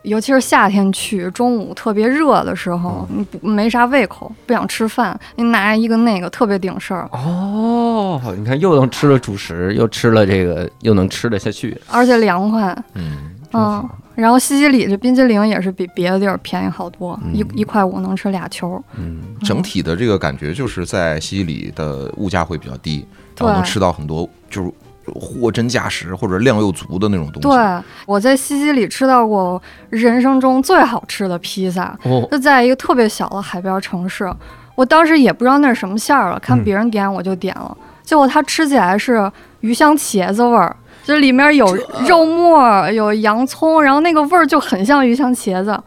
[0.04, 11.78] 尤其是夏天去，中午特别热的时候，你不没啥胃口，不想吃饭，你拿一个那个特别顶事儿，哦，你看又能吃了主食，又吃了这个，又能吃得下去。
[11.92, 12.76] 而且凉快。
[12.94, 17.36] 嗯，嗯，然后西西里这冰激凌也是比别的地儿便宜好多，嗯。
[17.36, 18.82] 一一块五能吃俩球。
[18.96, 23.06] 嗯，整体的这个感觉就是在西西里的物价会比较低，
[23.38, 24.72] 然后能吃到很多就是
[25.12, 27.50] 货真价实或者量又足的那种东西。
[27.50, 34.32] 对，我在西西里吃到过人生中最好吃的披萨，哦，就在一个特别小的海边城市。
[34.76, 41.66] 我当时也不知道那是什么馅儿了，看嗯别人点我就点了，结果它吃起来是鱼香茄子味儿，就里面有
[42.08, 45.78] 肉末，有洋葱，然后那个味儿就很像鱼香茄子。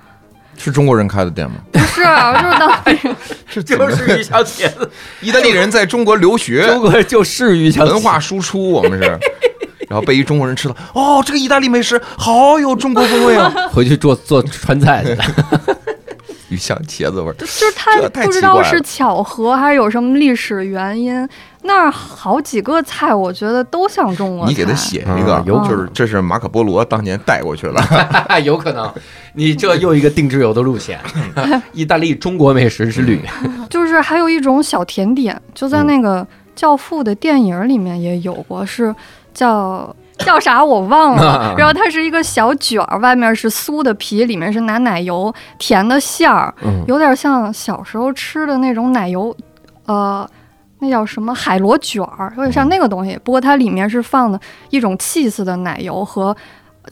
[0.63, 1.57] 是中国人开的店吗？
[1.73, 3.17] 不是，就是当地
[3.49, 4.89] 是 就是鱼香茄子，
[5.21, 9.19] 意大利人在中国留学，中国就是鱼香文化输出，我们是。
[9.91, 13.53] 然后被一中国人吃了，哦，这个意大利美食好有中国风味啊！
[13.71, 15.25] 回去做做川菜去了。
[16.49, 21.29] 鱼香茄子味儿，就是他这太不知道是巧合还是有什么历史原因，
[21.65, 24.51] 那儿好几个菜我觉得都像中国菜。
[24.51, 27.81] 你给他写一个啊，有就是这是马可波罗当年带过去了。
[28.45, 28.93] 有可能，
[29.35, 30.99] 你这又一个定制游的路线，
[31.73, 33.21] 意大利中国美食之旅。
[33.71, 36.23] 就是还有一种小甜点，就在那个
[36.57, 38.93] 《教父》的电影里面也有过，是
[39.33, 41.55] 叫叫啥我忘了。
[41.57, 49.35] 然后它是一个小卷儿，外面是酥的皮，里面是拿奶油甜的馅儿，嗯，有点像小时候吃的那种奶油，
[49.87, 50.29] 呃。
[50.83, 54.39] 那叫什么海螺卷儿，有点像那个东西，不过它里面是放的
[54.71, 56.37] 一种 cheese 的奶油和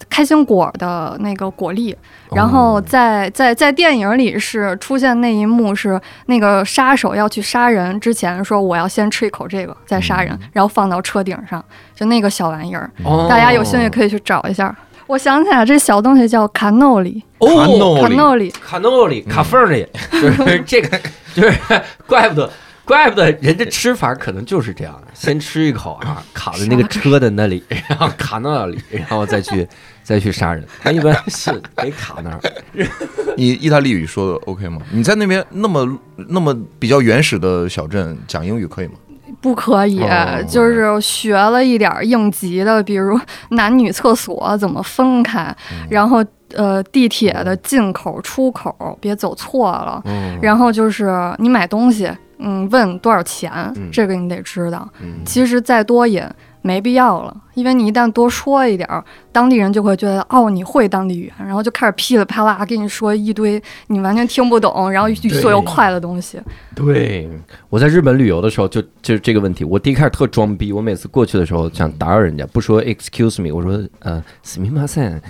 [0.09, 1.93] 开心果的那个果粒，
[2.33, 11.61] 然后在在在电影里是出现那一幕是那个杀手要去杀人之前说我要先吃一口这个再杀人，然后放到车顶上，
[11.93, 13.27] 就那个小玩意儿，哦。
[13.29, 14.73] 大家有兴趣可以去找一下。
[15.07, 20.97] 我想起来这小东西叫卡诺里，卡诺里，卡诺里、卡缝里，就是这个，
[21.35, 21.59] 就是
[22.07, 22.49] 怪不得。
[22.91, 29.65] 怪不得人家吃法可能就是这样，先吃一口啊， 卡在那个车的那里，然后卡那里，然后再去
[30.03, 30.61] 再去杀人。
[30.83, 32.41] 他一般是得卡那儿。
[33.37, 34.81] 你意大利语说的 OK 吗？
[34.91, 38.95] 你在那边那么那么比较原始的小镇讲英语可以吗？
[39.41, 40.43] 不可以，哦。
[40.47, 45.87] 就是学了一点应急的，比如男女厕所怎么分开，嗯。
[45.89, 46.23] 然后
[46.53, 50.37] 呃地铁的进口出口别走错了，嗯。
[50.41, 53.89] 然后就是你买东西，嗯，问多少钱，嗯。
[53.91, 54.87] 这个你得知道。
[55.01, 55.15] 嗯。
[55.25, 56.29] 其实再多也
[56.62, 66.40] 没必要了，因为你一旦多说一点儿，当地人就会觉得哦你会当地语言，然后就开始噼里啪啦跟你说一堆你完全听不懂，然后语速又快的东西。
[66.74, 67.28] 对，
[67.68, 69.64] 我在日本旅游的时候就就是这个问题。
[69.64, 75.20] 我第一开始特装逼，我每次过去的时候想打扰人家，不说 excuse me，我说呃すみません。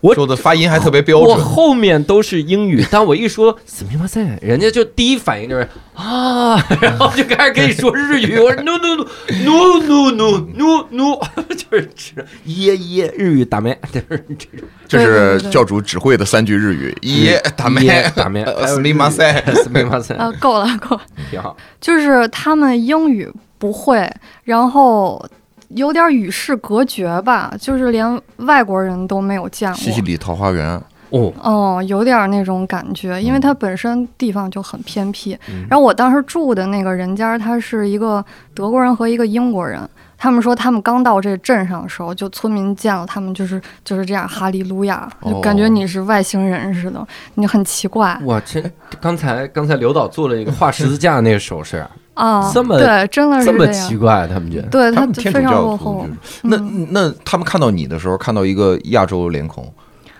[0.00, 1.42] 我说的发音还特别标我准。
[1.42, 8.38] 后面都是英语，但我一说すみません，人家就第一反应就是啊， 然后就开始跟你说日语。
[8.38, 11.18] 我说 no no no no no no no，
[11.56, 19.32] 就是指耶耶日语打咩，就是 这种这对对对是教主指挥的三句日语：耶打耶咩打咩，还有斯密马塞。
[19.54, 21.56] すみませ啊，ん，够了够了，挺好。
[21.80, 24.06] 就是他们英语不会，
[24.42, 25.24] 然后
[25.69, 29.77] 有点与世隔绝吧，就是连外国人都没有见过。
[29.77, 35.37] 西西里桃花源，哦，哦，有点儿那种感觉，因为它本身地方就很偏僻。
[35.47, 39.79] 嗯然后我当时住的那个人家，他是一个德国人和一个英国人。
[40.19, 48.61] 他们说，他们刚到这镇上的时候，就村民见了他们，就是就是这样哈利路亚，就感觉哦你是外星人似的，你很奇怪我这
[48.99, 51.77] 刚才刚才刘导做了一个画十字架那个手势，
[52.15, 52.51] 啊。
[52.53, 56.41] 这么对，真的是这么奇怪，他们觉得对他非常落后就是。
[56.43, 59.71] 那嗯那他们看到你的时候，看到一个亚洲脸孔，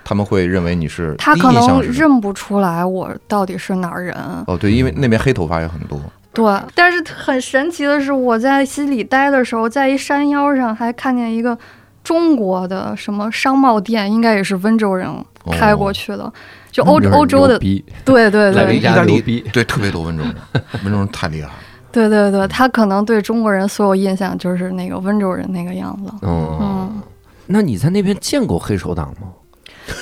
[0.06, 4.16] 他们会认为你是他可能认不出来我到底是哪儿人。
[4.48, 6.00] 哦，对，因为那边黑头发也很多。
[6.32, 11.58] 对，但是很神奇的是，我在西里待的时候，在一山腰上还看见一个
[12.04, 15.10] 中国的什么商贸店，应该也是温州人
[15.52, 16.32] 开过去的，
[16.72, 18.52] 就欧欧洲的，对对对。
[18.52, 20.36] 来了一家意大利牛逼，对，特别多温州人，
[20.84, 21.54] 温州人太厉害了。
[21.92, 26.14] 对对对，他可能对中国人所有印象就是那个温州人那个样子。
[26.22, 27.02] 嗯，嗯，
[27.48, 29.30] 那你在那边见过黑手党吗？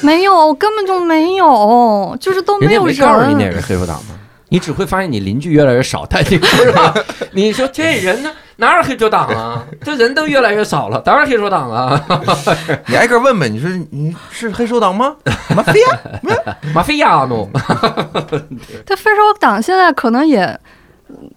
[0.02, 3.62] 没有，根本就没有，就是都人家有没告诉你哪人。
[3.62, 4.16] 是黑手党吗？
[4.50, 6.94] 你只会发现你邻居越来越少，但你不知道，
[7.34, 9.66] 你说这人呢，哪有黑手党啊？
[9.84, 12.02] 这人都越来越少了，当然黑手党了，
[12.88, 15.16] 你挨个问问，你说你是黑手党吗？
[15.56, 16.00] 马菲亚？
[16.74, 17.50] 马菲亚诺。
[17.54, 20.58] 他黑手党现在可能也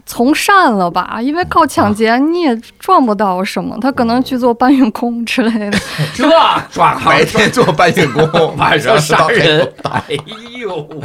[0.05, 5.77] 从善了吧，因为靠抢劫你也赚不到什么，他可能去做搬运工之类的。
[6.13, 6.29] 这
[6.71, 10.03] 抓白天做搬运工， 晚上杀人，哎
[10.59, 11.01] 呦我，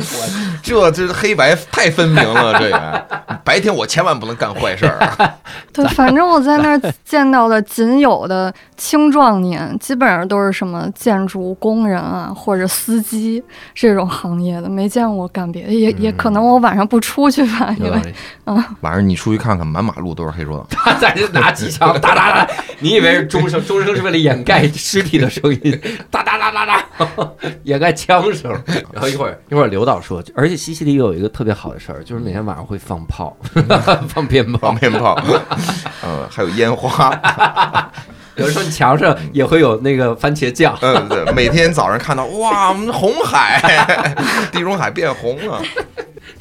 [0.63, 2.59] 这 这黑白太分明了。
[2.59, 3.05] 这也
[3.45, 5.35] 白天我千万不能干坏事儿。
[5.73, 13.43] 对，反正我在那儿见到的仅有的青壮年，基本上都是什么建筑工人啊，或者司机
[13.75, 15.73] 这种行业的，没见过干别的。
[15.73, 18.15] 也也可能我晚上不出去吧，因为
[18.81, 20.67] 晚上你出去看看，满马路都是黑手党。
[20.71, 22.49] 他在这拿机枪哒哒哒，
[22.81, 23.65] 你以为是钟声？
[23.67, 25.81] 钟声是为了掩盖尸体的声音，
[26.11, 26.85] 哒哒哒哒哒，
[27.65, 28.51] 掩盖枪声。
[28.93, 33.37] 然后一会儿一会儿刘导说，而且西西里有一个特别好的事儿，就是每天晚上会放炮，
[34.09, 34.77] 放鞭炮放。
[34.79, 35.19] 鞭炮，
[36.05, 37.11] 嗯，还有烟花，
[38.37, 40.77] 有时候墙上也会有那个番茄酱。
[40.81, 44.15] 嗯，对，每天早上看到，哇，我们红海，
[44.53, 45.61] 地中海变红了。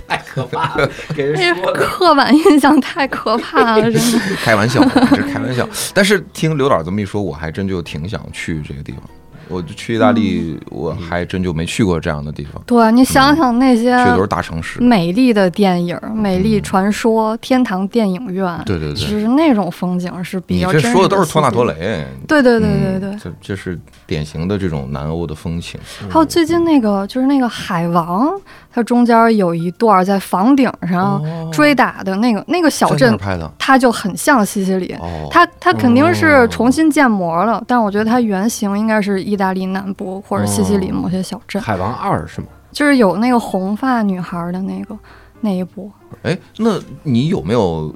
[0.07, 1.73] 太可怕了， 给人这说。
[1.73, 4.19] 刻板印象太可怕了，真的。
[4.43, 5.67] 开玩笑，这是开玩笑。
[5.93, 9.01] 但是听刘导这么一说，我还真就挺想去这个地方。
[9.47, 14.81] 我就去意大利，我还真就没去过这样的地方，对你想想那些去的都是大城市。
[14.81, 22.05] 美丽的电影、美丽传说、天堂电影院，对对对，就是那种风景是比你这较真实说的都是托纳多雷。
[22.27, 23.19] 对对对嗯对对。
[23.19, 25.79] 这这是典型的这种南欧的风情。
[26.09, 28.29] 还有最近那个就是那个海王，
[28.71, 33.51] 它中间有一段在房顶上哦追打的那个那个小镇儿，拍的？
[33.57, 34.95] 它就很像西西里。
[34.99, 42.47] 哦，它它肯定哦是重新建模了，但我觉得它原型应该是意大利南部或者西西里某些小镇，海王二是吗？
[42.71, 44.97] 就是有那个红发女孩的那个
[45.41, 45.91] 那一部。
[46.23, 47.93] 哎，那你有没有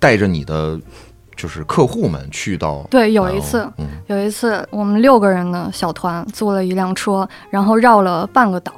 [0.00, 0.80] 带着你的
[1.36, 2.82] 就是客户们去到？
[2.90, 8.72] 对，有一次，嗯，有一次我们六个人的小团坐了一辆车，然后绕了半个岛。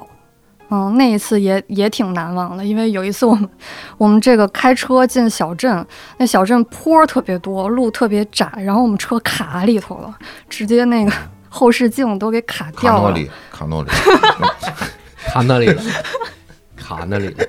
[0.71, 3.47] 嗯，那一次也也挺难忘的，因为有一次我们
[3.99, 5.85] 我们这个开车进小镇，
[6.17, 10.17] 那小镇坡儿特别多，路特别窄，然后我们车卡里头了，
[10.49, 11.11] 直接那个
[11.55, 13.01] 后视镜都给卡卡掉了。
[13.01, 13.89] 诺里，卡那里，
[15.25, 15.81] 卡那里了，
[16.75, 17.45] 卡那里了。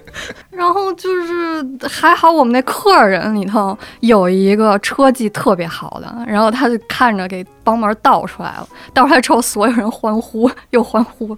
[0.51, 11.33] 然后就是还好我们那客人里头有一个车技特别好的，然后他就看着给帮忙倒出来了，倒出来之后所有人欢呼又欢呼，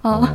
[0.00, 0.28] 啊、哦，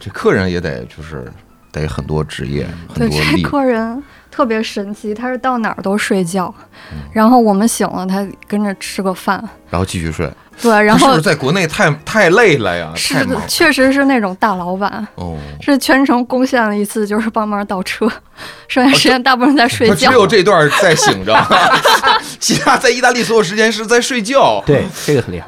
[0.00, 1.30] 这客人也得就是
[1.70, 3.42] 得很多职业，对，这很多力。
[3.42, 6.52] 客人特别神奇，他是到哪儿都睡觉，
[6.92, 9.38] 嗯然后我们醒了，他跟着吃个饭，
[9.70, 10.28] 然后继续睡。
[10.62, 12.90] 对，然后是不是在国内太太累了呀？
[12.94, 13.14] 是。
[13.46, 18.10] 确实是那种大老板，哦，是全程贡献了一次，就是帮忙倒车，
[18.68, 19.94] 剩下时间大部分在睡觉。
[19.94, 21.36] 他只有这段在醒着，
[22.40, 24.62] 其他在意大利所有时间是在睡觉。
[24.66, 25.46] 对，这个很厉害，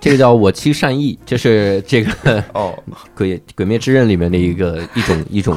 [0.00, 2.74] 这个叫我妻善意，这是这个哦，
[3.14, 5.56] 鬼鬼灭之刃里面的一个一种一种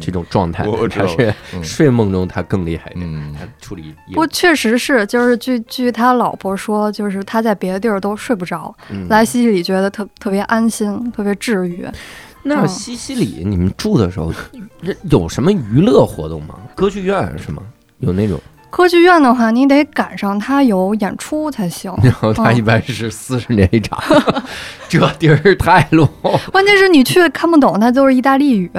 [0.00, 1.62] 这种状态他是嗯。
[1.64, 3.34] 睡梦中他更厉害一点，嗯。
[3.34, 9.08] 他处理业不确实是，就是据据他老婆说，就是他在别的地儿都睡不着，嗯。
[9.08, 11.84] 来西西里觉得特特别安心，特别治愈。
[12.42, 12.68] 那嗯。
[12.68, 14.32] 西西里你们住的时候
[15.10, 16.54] 有什么娱乐活动吗？
[16.74, 17.62] 歌剧院是吗？
[17.98, 18.40] 有那种，
[18.70, 21.92] 歌剧院的话，你得赶上它有演出才行。
[22.02, 23.98] 然后他一般是四十年一场，
[24.88, 28.70] 这地儿太落后，关键是你去看不懂，它就是意大利语。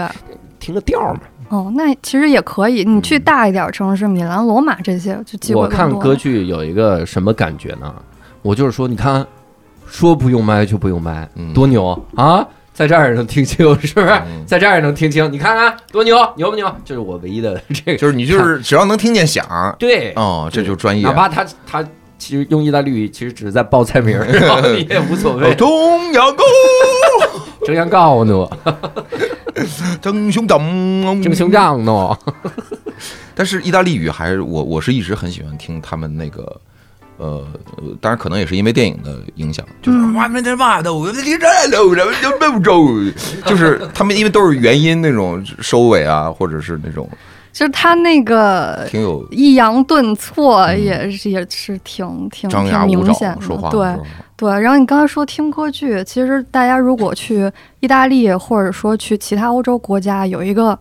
[0.60, 1.20] 听个调儿嘛。
[1.50, 2.84] 哦，那其实也可以。
[2.86, 7.94] 你去大一点城市，米兰、罗马这些就机会我看更多了歌剧有一个什么感觉呢？
[8.42, 9.26] 我就是说，你看，
[9.86, 12.48] 说不用麦就不用麦，嗯多牛啊！
[12.82, 14.08] 在这儿也能听清，是不是？
[14.08, 16.76] 嗯在这儿也能听清，你看看多牛，牛不牛？
[16.84, 21.06] 这是我唯一的这个，就是你就是只要能听见响儿，对，哦，这就专业。
[21.06, 25.56] 哪怕他他其实用意大利语，其实只是在报菜名儿， 然后你也无所谓哦，。
[25.56, 26.44] 东阳沟，
[27.64, 28.50] 正想告呢，
[30.02, 30.60] 蒸熊掌，
[31.22, 32.18] 正胸胀呢。
[33.36, 36.60] 但是意大利语还是我我是一直很喜欢听他们那个。
[37.22, 37.46] 呃，
[37.78, 39.64] 呃当然可能也是因为电影的影响，
[43.46, 47.08] 就是他们因为都是原音那种收尾啊，或者是那种
[47.52, 54.62] 就是他那个挺有抑扬顿挫嗯也是也是挺挺张牙挺舞爪明显的，说话的对，对。
[54.62, 57.52] 然后你刚才说听歌剧，其实大家如果去
[57.82, 60.78] 意大利或者说去其他欧洲国家，有一个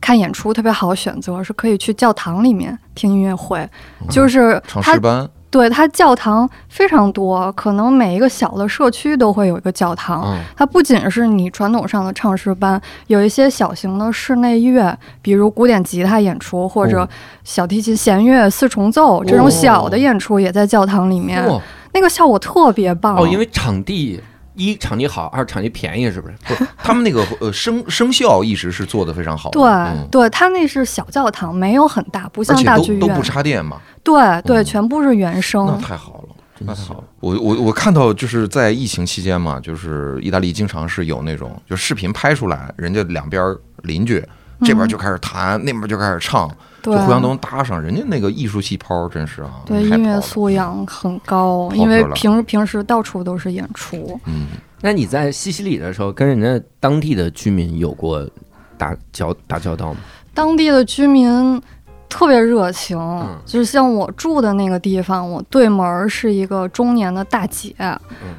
[0.00, 3.66] 看演出特别好的选择，是可以去教堂里面听音乐会，
[4.10, 10.24] 就是它唱诗班，对它教堂非常多，可能每一个小的社区都会有一个教堂。
[10.24, 17.08] 嗯它不仅是你传统上的唱诗班，有一些小型的室内乐，比如古典吉他演出或者哦
[17.44, 21.60] 小提琴、弦乐四重奏这种小的演出，也在教堂里面，哇
[21.92, 23.16] 那个效果特别棒。
[23.16, 24.20] 哦，因为场地
[24.54, 26.34] 一场地好，二场地便宜，是不是？
[26.46, 33.22] 不，他们那个呃声声效一直是做的非常好的，对、嗯对，他那是小教堂，没有很大，不而像且都都不大剧院。
[33.22, 35.66] 插电嘛，对对，嗯全部是原声。
[35.66, 36.36] 那太好了。
[36.60, 43.42] 那太好了，我我我看到就是在疫情期间嘛，就是意大利经常是有那种就视频拍出来，人家两边
[43.82, 44.24] 邻居
[44.60, 46.48] 这边就开始弹，那边就开始唱，
[46.82, 54.18] 就对互相都能搭上，人家那个艺术细胞真是啊，对音乐素养很高，因为平平时到处都是演出。
[54.26, 54.46] 嗯，
[54.80, 58.26] 那你在西西里的时候，跟人家当地的居民有过
[58.76, 60.00] 打交打交道吗？
[60.32, 61.60] 当地的居民
[62.08, 63.38] 特别热情，嗯。
[63.46, 67.74] 就是像我住的那个地方，我对门是一个中年的大姐，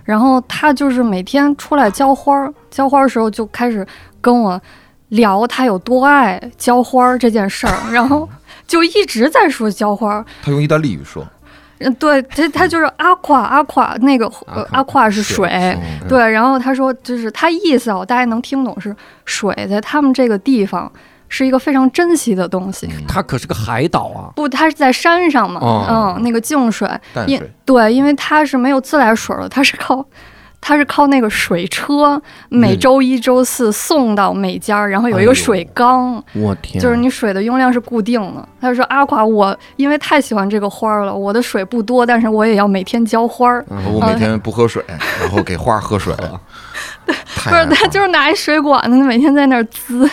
[0.04, 3.86] 然后她就是每天出来浇花儿，浇花儿的时候就开始
[4.22, 4.62] 跟我
[5.10, 8.28] 聊他有多爱浇花儿这件事儿， 然后
[8.68, 10.26] 就一直在说浇花儿。
[10.44, 11.26] 他用意大利语说，
[11.80, 15.78] 嗯，对，他他就是阿夸阿夸那个呃阿夸是水
[16.08, 18.96] 对，然后他说就是他意思啊，我大概能听懂是
[19.26, 20.92] 水在他们这个地方
[21.28, 22.90] 是一个非常珍惜的东西。
[23.08, 24.32] 它可是个海岛啊！
[24.36, 30.06] 不，它是在山上嘛，哦嗯，那个净水，因淡水，对，因为它是没有自来水的，它是靠。
[30.68, 38.50] 它是靠那个水车，每周一、周四送到每家儿，然后有一个水缸，我天，就是你水的用量是固定的。
[38.60, 43.64] 他就说阿垮，我因为太喜欢这个花儿了，我的水不多，但是我也要每天浇花儿。
[43.70, 43.78] 嗯。
[43.94, 44.84] 我每天不喝水，
[45.22, 46.12] 然后给花喝水，
[47.36, 50.10] 太不是，他就是拿一水管子，每天在那儿滋，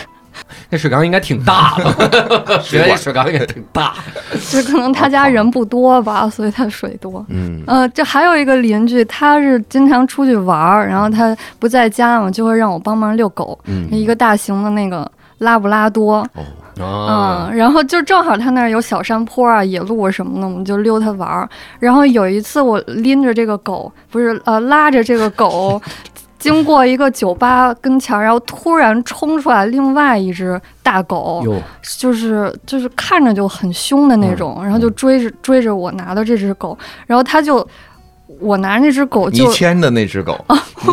[0.73, 3.93] 那水缸应该挺大的， 觉得水缸应该挺大。
[4.49, 7.23] 就可能他家人不多吧，所以他水多。
[7.29, 15.07] 嗯，呃，这还有一个邻居，他是经常出去玩儿，然后他不在家嘛，就会让我帮忙遛狗，嗯一个大型的那个
[15.37, 16.27] 拉布拉多，
[16.79, 21.47] 啊，嗯，然后就正好他那儿有小山坡啊、野路什么的，我们就溜他玩儿。
[21.77, 25.79] 然后有一次我拎着这个狗，不是呃拉着这个狗。
[26.43, 31.41] 经过一个酒吧跟前儿，然后突然冲出来另外一只大狗，
[31.97, 36.77] 就是就是看着就很凶的那种，然后就追着追着我拿的这只狗，
[37.07, 37.65] 然后他就
[38.39, 40.43] 我拿着那只狗你就牵的那只狗，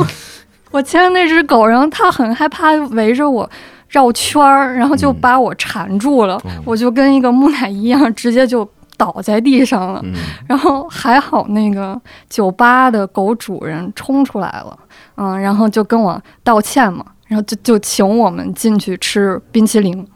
[0.70, 3.48] 我牵的那只狗，然后它很害怕，围着我
[3.88, 10.01] 绕圈儿，然后就把我缠住了，我就跟一个木乃伊一样，直接就倒在地上了。
[10.05, 10.12] 嗯，
[10.46, 14.78] 然后还好那个酒吧的狗主人冲出来了，
[15.20, 20.06] 嗯，然后就跟我道歉嘛，然后就就请我们进去吃冰淇淋。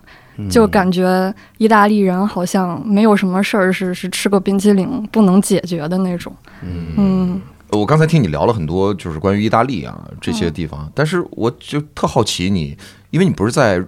[0.50, 6.34] 就感觉意大利人好像没有什么事儿是是吃个冰淇淋不能解决的那种。
[6.61, 7.40] 嗯
[7.70, 12.76] 我刚才听你聊了很多，就是关于意大利啊这些地方，但是我就特好奇你，
[13.11, 13.80] 因为你不是在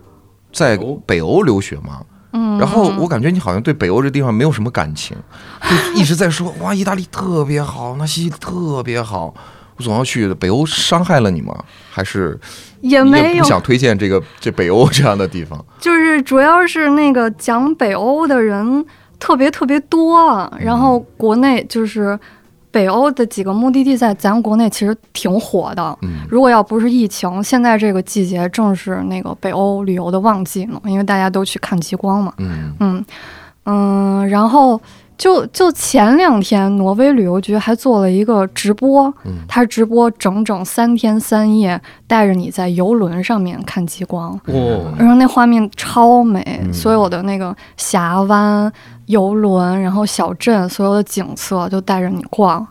[0.53, 2.03] 在北欧留学吗？
[2.33, 5.17] 嗯，然后我感觉你好像对北欧这地方没有什么感情，
[5.63, 9.35] 就一直在说哇，意大利特别好，那西西特别好，
[9.77, 10.33] 我总要去。
[10.35, 11.55] 北欧伤害了你吗？
[11.91, 12.39] 还是
[12.81, 15.63] 也没有不想推荐这个这北欧 这样的地方？
[15.81, 18.85] 就是主要是那个讲北欧的人
[19.19, 22.19] 特别特别多，然后国内就是
[22.71, 25.99] 北欧的几个目的地在咱国内其实挺火的。
[26.03, 32.35] 嗯如果要不是疫情，现在这个季节正是那个北欧旅游的旺季呢，因为大家都去看极光嘛。
[32.39, 33.05] 嗯嗯
[33.65, 34.81] 嗯，然后
[35.19, 44.39] 就就前两天，挪威旅游局还做了一个直播，嗯他直播整整三天三夜，带着你在游轮上面看极光。
[44.47, 48.71] 哦，然后那画面超美，嗯所有的那个峡湾、
[49.07, 52.67] 游轮，然后小镇，所有的景色就带着你逛。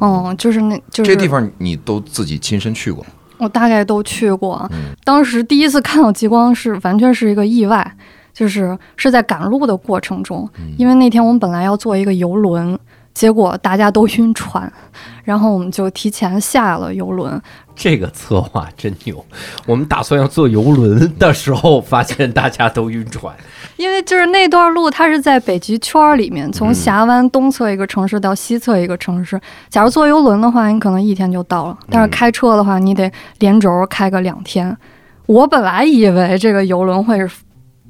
[0.00, 3.04] 嗯，就是那就是这地方你都自己亲身去过？
[3.38, 4.68] 我大概都去过。
[4.72, 7.96] 嗯当时第一次看到极光是完全是一个意外，
[8.40, 12.78] 就是是在赶路的过程中，嗯因为那天我们本来要坐一个游轮，
[13.12, 14.72] 结果大家都晕船，
[15.24, 17.38] 然后我们就提前下了游轮。
[17.76, 19.22] 这个策划真牛！
[19.66, 23.34] 我们打算要坐游轮的时候，发现大家都晕船。
[23.76, 29.38] 因为就是那段路，它是在北极圈儿里面，从峡湾东侧一个城市到西侧一个城市。
[29.68, 34.74] 假如坐游轮的话，你可能一天就到了；但是开车的话，你得连轴开个两天。
[35.26, 37.30] 我本来以为这个游轮会是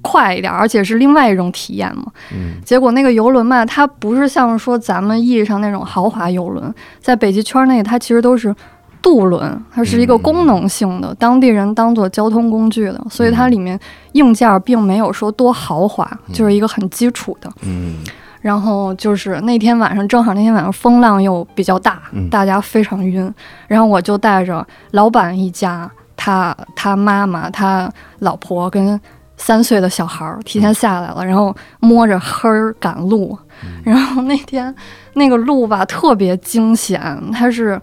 [0.02, 2.04] 快一点，而且是另外一种体验嘛。
[2.32, 8.54] 嗯，结果那个游轮嘛，它不是像说咱们意义上那种豪华游轮，在北极圈内，它其实都是
[9.02, 13.78] 渡轮，它是一个功能性的，当地人当做交通工具的，所以它里面
[14.12, 17.50] 硬件并没有说多豪华，就是一个很基础的。
[17.62, 17.96] 嗯，
[18.40, 23.32] 然后就是那天晚上，正好那天晚上风浪又比较大嗯，大家非常晕。
[23.66, 29.00] 然后我就带着老板一家，他他妈妈、他老婆跟
[29.40, 33.36] 三岁的小孩儿提前下来了，然后摸着黑儿赶路。
[33.82, 34.72] 然后那天
[35.14, 37.00] 那个路吧特别惊险，
[37.32, 37.80] 它是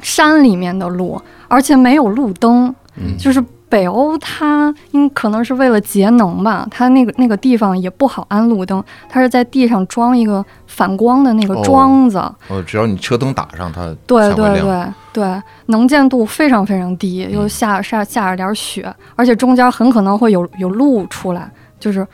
[0.00, 11.62] 山里面的路，而且没有路灯，嗯就是北欧它因可能是为了节能吧，它那个那个地方也不好安路灯，它是在地上装一个反光的那个哦。
[11.64, 12.18] 桩子，
[12.48, 14.60] 哦，只要你车灯打上，它对对。
[14.60, 21.50] 对对，能见度非常非常低，又下下下着点雪，而且中间很可能会有有路出来，
[21.80, 22.06] 就是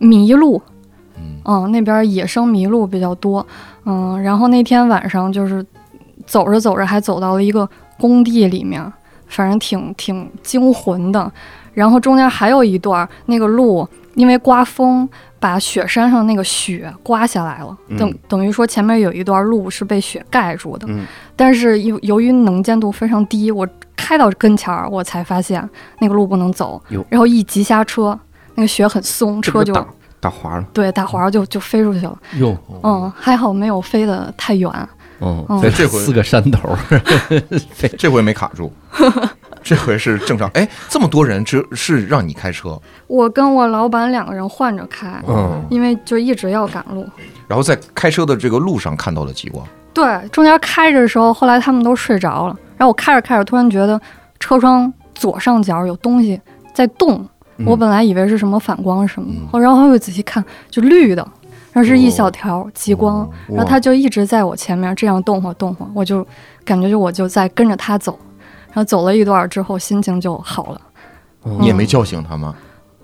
[0.00, 0.60] 麋鹿，
[1.16, 1.40] 嗯。
[1.44, 3.44] 嗯，那边野生麋鹿比较多，
[3.84, 5.64] 嗯，然后那天晚上就是
[6.24, 8.80] 走着走着还走到了一个工地里面，
[9.28, 11.30] 反正挺挺惊魂的。
[11.74, 15.06] 然后中间还有一段那个路，因为刮风
[15.38, 20.86] 把雪山上那个雪刮下来了，等嗯等于说前面有一段路是被雪盖住的。
[20.88, 21.04] 嗯
[21.36, 25.68] 但是由由于能见度非常低，我开到跟前儿，我才发现
[25.98, 28.18] 那个路不能走哟，然后一急刹车，
[28.54, 29.86] 那个雪很松，车就打
[30.18, 32.18] 打滑了对打滑就就飞出去了。
[32.38, 32.56] 哟。
[32.82, 34.72] 嗯，还好没有飞得太远。
[35.20, 36.76] 嗯，嗯飞这回四个山头，
[37.98, 38.72] 这回没卡住，
[39.62, 40.48] 这回是正常。
[40.50, 47.06] 哎，这么多人，这是让你开车，我跟我老板两个人换着开，嗯因为就一直要赶路。
[47.48, 49.66] 然后在开车的这个路上看到了极光。
[49.94, 53.98] 对，中间开着的时候，后来他们都睡着了，然后我开着开着，突然觉得
[54.38, 56.38] 车窗左上角有东西
[56.74, 57.26] 在动，
[57.64, 61.26] 我本来以为是什么反光什么然后又仔细看，就绿的，
[61.76, 66.26] 然后是一小条极光，然后它就一直在我前面这样动晃动晃，我就
[66.64, 68.18] 感觉就我就在跟着它走，
[68.68, 70.80] 然后走了一段之后，心情就好了。
[71.44, 72.54] 嗯你也没叫醒它吗？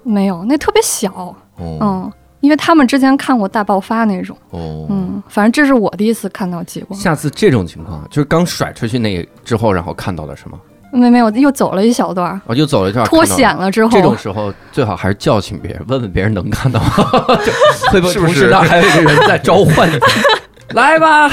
[0.02, 1.12] 没有，那特别小，
[1.56, 10.58] 哦嗯，因为他们之前看过大爆发那种，哦，嗯，反正这是我第一次看到极光，下次这种情况，就是刚甩出去那之后，然后看到了什么？
[10.92, 16.90] 没没有，又走了一小段，我又走了一段，脱看到了险了之后，这种时候最好还是叫醒别人，问问别人能看到吗？
[17.90, 19.98] 会不会是不是同时那还有一个人在召唤你？
[20.74, 21.28] 来吧！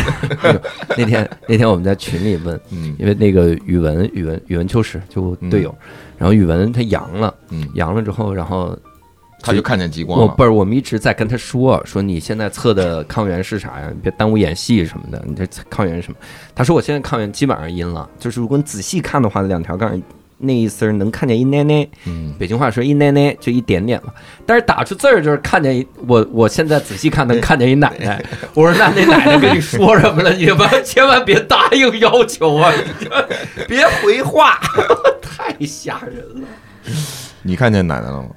[0.97, 5.73] 那天那天我们在群里问，嗯因为那个语文语文语文秋实就队友，
[6.17, 8.77] 然后语文他阳了，嗯，阳了之后，然后
[9.41, 10.25] 他就看见极光了。
[10.25, 13.89] 我不是我们一直在跟他说说你现在测的抗原是啥呀？
[13.93, 16.17] 你别耽误演戏什么的，你这抗原是什么？
[16.53, 20.01] 他说我现在抗原基本上阴了，就是如果你仔细看的话，两条杠
[20.41, 21.85] 那一丝儿能看见一奶奶。
[22.05, 24.13] 嗯，北京话说一奶奶就一点点了，
[24.45, 28.23] 但是打出字儿就是看见一我我现在仔细看能看见一奶奶，
[28.55, 30.31] 我说那那奶奶跟你说什么了？
[30.33, 32.71] 你们 千万别答应要求啊，
[33.67, 34.59] 别回话，
[35.21, 36.47] 太吓人了。
[37.41, 38.29] 你看见奶奶了吗？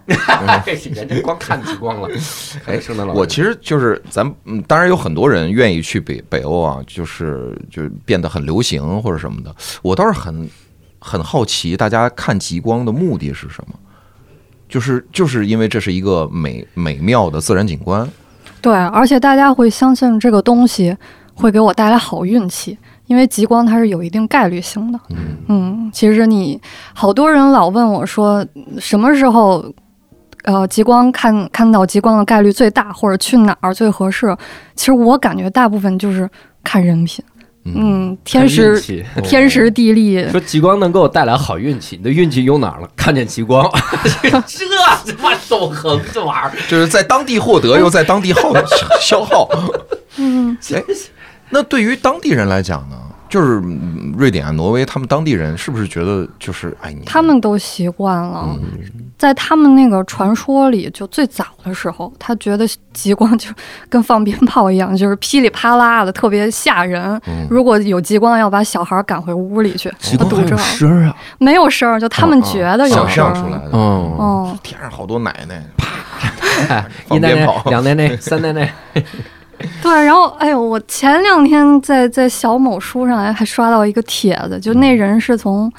[0.94, 2.08] 人家光看极光了，
[2.66, 9.54] 哎，圣诞老人我其实就是咱嗯，当然有很多人愿意去北北欧啊，就是就变得很流行或者什么的。
[9.82, 10.48] 我倒是很
[11.00, 13.74] 很好奇，大家看极光的目的是什么？
[14.68, 18.08] 就是就是因为这是一个美美妙的自然景观。
[18.60, 20.96] 对，而且大家会相信这个东西
[21.34, 24.98] 会给我带来好运气，因为极光它是有一定概率性的。
[25.10, 25.16] 嗯
[25.48, 26.60] 嗯，其实你
[26.94, 28.44] 好多人老问我说，
[28.78, 29.64] 什么时候，
[30.44, 34.34] 呃，极光看看到极光的概率最大，或者去哪儿最合适？
[34.74, 36.28] 其实我感觉大部分就是
[36.64, 37.24] 看人品，
[37.64, 38.80] 嗯，天时
[39.22, 42.88] 天时地利，说极光能给我带来好运气，你的运气用哪儿了？
[42.96, 43.70] 看见极光，
[44.46, 48.52] 这他妈守恒这玩意儿，就是在当地获得，又在当地耗
[49.00, 49.48] 消耗。
[50.16, 50.82] 嗯，哎，
[51.52, 52.96] 那对于当地人来讲呢，
[53.28, 58.60] 就是嗯瑞典啊、挪威，他们当地人是不是觉得就是哎你他们都习惯了，嗯
[59.18, 63.48] 在他们那个传说里，就最早的时候，他觉得极光就
[63.88, 67.20] 跟放鞭炮一样，就是噼里啪啦的，特别吓人。
[67.28, 73.32] 嗯如果有极光，要把小孩赶回屋里去，极光还有声儿啊，没有声儿，就他们觉得有想声儿。
[73.34, 73.70] 象出来的？
[73.78, 75.62] 哦，哦，天上好多奶奶，
[77.12, 78.72] 一奶奶、放鞭炮两奶奶、三奶奶，
[79.82, 85.72] 对，然后哎呦，我前两天在在小某书上还还刷到一个帖子，就那人是从。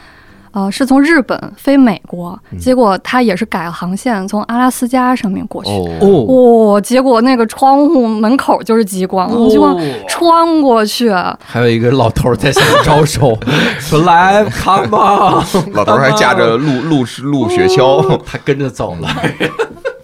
[0.55, 5.71] 呃，是从日本飞美国，结果他也是改了航线，从阿拉斯加上面过去。
[5.71, 5.97] 哦。
[5.99, 9.75] 哦，哇、结果那个窗户门口就是极光，极光
[10.07, 11.11] 穿过去，
[11.43, 13.35] 还有一个老头儿在下面招手，
[13.81, 19.09] 说来看吧，老头儿还架着路路路雪橇，他跟着走了。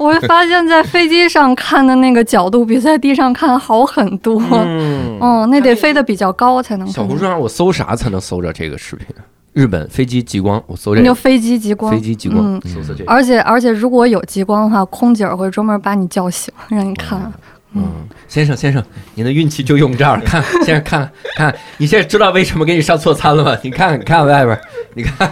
[0.00, 4.42] 我会发现，在飞机上看的那个角度比在地上看好很多。
[4.50, 6.94] 嗯，哦，那得飞得比较高才能看。
[6.94, 9.06] 小红书上我搜啥才能搜着这个视频？
[9.52, 13.12] 日本飞机极光，我搜这个你就飞机极光，飞机极光，嗯搜搜这个。
[13.12, 17.30] 而且而且，如果有极光的话，空姐儿会专门把你叫醒，让你看。
[17.74, 17.84] 嗯，
[18.26, 18.82] 先生先生，
[19.14, 23.54] 您的运气就用这儿，看先生看看，你现在知道为什么给你上错餐了吗？
[23.62, 24.60] 你看你看外边儿，
[24.94, 25.30] 你看。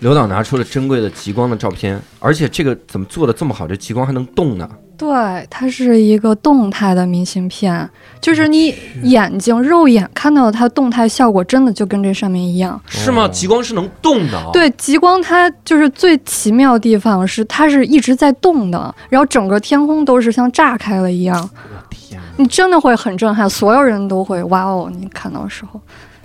[0.00, 3.68] 刘导拿出了珍贵的极光的照片，而且这个怎么做的这么好？
[3.68, 4.68] 这极光还能动呢？
[4.96, 5.08] 对，
[5.48, 7.88] 它是一个动态的明信片，
[8.20, 12.78] 就是你眼睛肉眼看到的它动态效果，真的就跟这上面一样。
[12.86, 13.26] 是吗？
[13.28, 24.90] 极光是能动的、哦。，对，极光它就是最奇妙的地方是，它是一直在动的，然后整个天空都是像炸开了一样，我天你真的会很震撼，所有人都会哇哦！
[24.94, 25.80] 你看到的时候，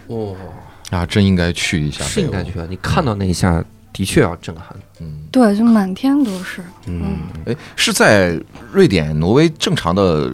[0.07, 0.35] 哦，
[0.95, 2.65] 啊，真应该去一下，是应该去啊！
[2.69, 4.67] 你看到那一下，的确要震撼。
[5.01, 6.63] 嗯，对，就满天都是。
[6.87, 8.39] 嗯，哎，是在
[8.71, 10.31] 瑞典、挪威正常的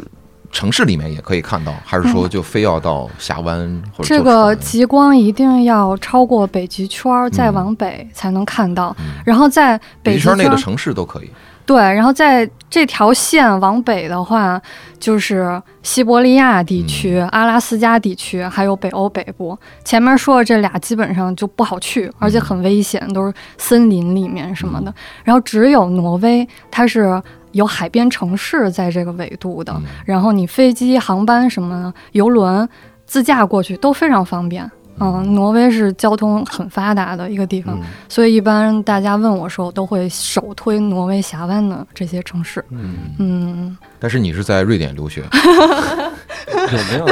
[0.51, 8.95] 城市里面也可以看到，还是说就非要到峡湾或者这个极光一定要超过北极圈儿，再往北才能看到。
[9.25, 11.29] 然后在北极北极圈内的城市都可以。
[11.65, 14.61] 对，然后在这条线往北的话，
[14.99, 19.57] 就是西伯利亚地区、阿拉斯加地区，还有北欧北部。
[19.85, 24.93] 前面说的这俩基本上就不好去，而且很危险，都是森林里面什么的。
[25.23, 32.67] 然后只有挪威，它是有海边城市在这个纬度的，嗯然后你飞机、航班什么的，游轮
[33.05, 34.69] 自驾过去都非常方便。
[34.99, 42.63] 嗯，挪威是交通很发达的一个地方，嗯所以一般大家问我说，我都会首推挪威峡湾的这些城市。
[42.69, 45.23] 嗯，嗯，但是你是在瑞典留学，
[46.71, 47.09] 有没有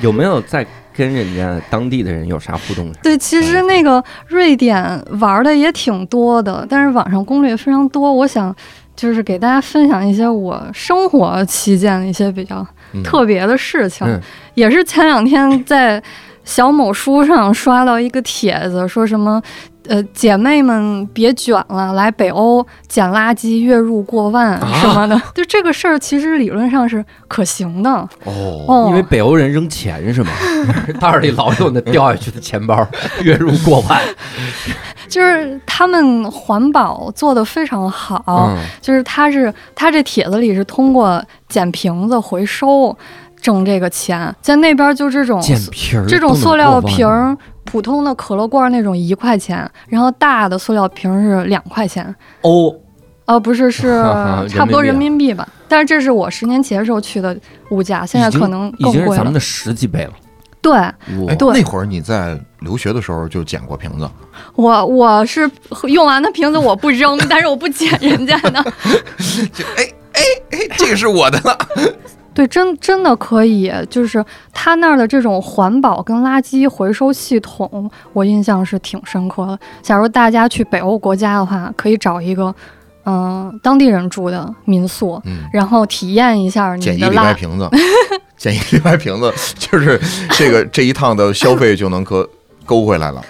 [0.00, 2.92] 有没有在跟人家当地的人有啥互动？
[3.02, 8.12] 对，其实那个瑞典玩的也挺多的，但是网上攻略非常多。
[8.12, 8.54] 我想
[8.94, 14.20] 就是给大家分享一些我生活期间的一些比较嗯特别的事情，嗯
[14.54, 16.02] 也是前两天在
[16.48, 19.40] 小某书上刷到一个帖子，说什么。
[19.86, 27.90] 呃，姐妹们别卷了，来北欧捡垃圾，月入过万什么的，就这个事儿其实理论上是可行的。
[28.24, 30.30] 哦，哦，因为北欧人扔钱是吗？
[31.00, 32.86] 袋儿里老有那掉下去的钱包，
[33.24, 33.98] 月入过万。
[35.08, 42.94] 就是他们环保做得非常好，嗯，就是他是他这帖子里是通过捡瓶子回收
[43.40, 52.14] 挣这个钱，在那边就这种捡瓶儿这种塑料瓶儿，普通的可乐罐那种一块钱，然后大的塑料瓶儿是两块钱。
[52.42, 52.74] 哦，
[53.26, 54.02] 呃，不是，是
[54.48, 55.48] 差不多民币啊人民币吧。
[55.68, 57.36] 但是这是我十年前时候去的
[57.70, 59.06] 物价，现在可能已更贵了。
[59.06, 60.12] 经是咱们的十几倍了。
[60.60, 64.10] 对哎，对那会儿你在留学的时候就捡过瓶子，
[64.56, 65.48] 我，我是
[65.84, 68.60] 用完的瓶子我不扔， 但是我不捡人家的。
[69.54, 69.84] 就哎
[70.14, 70.20] 哎
[70.50, 71.56] 哎，这个是我的了。
[72.38, 79.58] 对，真真的可以，就是他那儿的这种环保跟垃圾回收系统，我印象是挺深刻的。
[79.82, 82.54] 假如大家去北欧国家的话，可以找一个
[83.06, 87.02] 嗯、当地人住的民宿，嗯，然后体验一下你捡一。
[87.02, 87.68] 礼拜瓶子，
[88.38, 92.28] 捡一礼拜瓶子，就是这个这一趟的消费就能可
[92.64, 93.20] 勾回来了。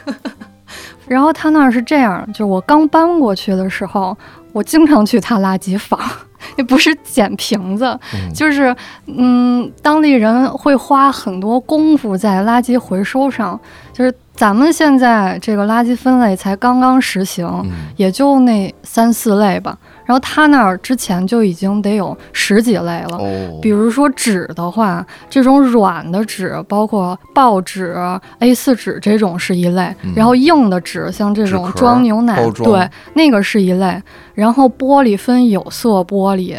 [1.09, 4.15] 然后他那儿是这样，就是我刚搬过去的时候，
[4.53, 5.99] 我经常去他垃圾房，
[6.57, 8.75] 也不是捡瓶子，嗯就是
[9.07, 13.59] 嗯，当地人会花很多功夫在垃圾回收上，
[13.93, 19.77] 就是咱们现在这个垃圾分类才刚刚实行，嗯也就那三四类吧。
[20.09, 23.19] 然后他那儿之前就已经得有十几类了。
[23.19, 27.95] 哦，比如说纸的话，这种软的纸，包括报纸、
[28.41, 34.03] A4 纸这种是一类，嗯然后硬的纸，像这种装牛奶对，那个是一类。
[34.33, 36.57] 然后玻璃分有色玻璃、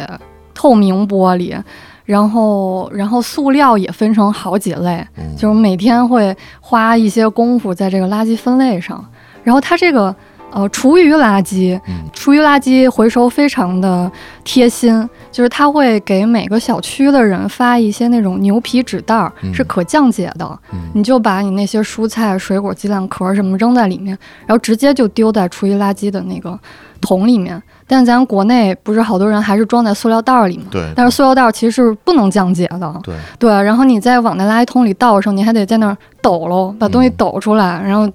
[0.54, 1.60] 透明玻璃，
[2.04, 9.04] 然后然后塑料也分成好几类，嗯就是每天会花一些功夫在这个垃圾分类上。
[9.42, 10.14] 然后它这个
[10.52, 14.10] 呃厨余垃圾，嗯厨余垃圾回收非常的
[14.44, 20.58] 贴心，就是它会给每个小区的人发一些那种牛皮纸袋儿，嗯是可降解的。
[20.72, 26.58] 嗯你就把你那些蔬菜、水果、鸡蛋壳什么扔在里面，然后直接就丢在厨余垃圾的那个
[27.00, 27.62] 桶里面。
[27.86, 30.64] 但咱国内不是好多人还是装在塑料袋儿里吗？
[30.70, 33.00] 对但是塑料袋儿其实是不能降解的。
[33.02, 38.08] 对，对，然后你再往那垃圾桶里倒的时候，你还得在那儿抖喽，把东西嗯抖出来，然后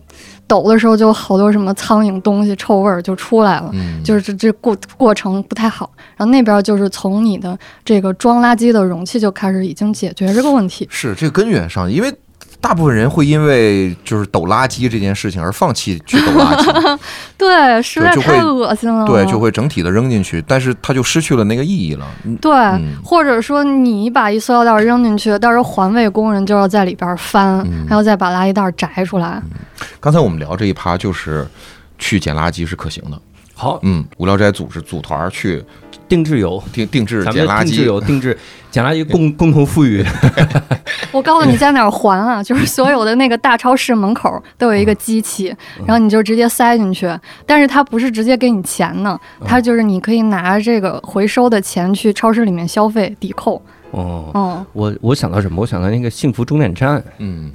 [0.48, 3.70] 抖的时候就好多什么苍蝇东西、臭味儿就出来了。
[3.74, 10.88] 嗯，就是这这过过程不太好，然后那边就是从你的这个装垃圾的容器就开始已经解决这个问题。
[10.90, 12.14] 是这个根源上，因为
[12.62, 17.00] 大部分人会因为就是抖垃圾这件事情而放弃去抖垃圾，
[17.38, 19.06] 对，实在太恶心了。
[19.06, 22.08] 对，就会整体的扔进去，但是它就失去了那个意义了。
[22.24, 29.42] 嗯对，嗯或者说你把一塑料袋扔进去，到时候环卫工人就要在里边翻，嗯还要再把垃圾袋摘出来。
[30.00, 31.48] 刚才我们聊这一趴就是
[32.00, 33.22] 去捡垃圾是可行的，
[33.54, 35.64] 好，嗯，无聊斋组织组团去
[36.08, 37.66] 定制有，定定制咱捡垃圾。
[37.66, 38.38] 定制游，圾，定制
[38.72, 40.04] 捡垃圾共 共同富裕。
[41.12, 45.50] 我告诉你 在哪儿还啊，就是所有的那个大超市门口都有一个机器，
[45.80, 45.86] 嗯。
[45.88, 47.10] 然后你就直接塞进去，
[47.46, 49.48] 但是它不是直接给你钱呢，嗯。
[49.48, 53.62] 它就是你可以拿这个回收的钱去超市里面消费抵扣。
[53.92, 55.62] 哦，哦，我我想到什么？
[55.62, 57.50] 我想到那个幸福终点站，嗯，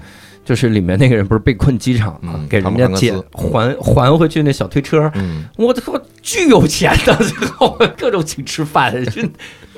[0.51, 2.33] 就是里面那个人不是被困机场吗？
[2.35, 5.09] 嗯给人家捡还还回去那小推车。
[5.15, 9.23] 嗯，我他妈巨有钱的， 最后各种请吃饭，就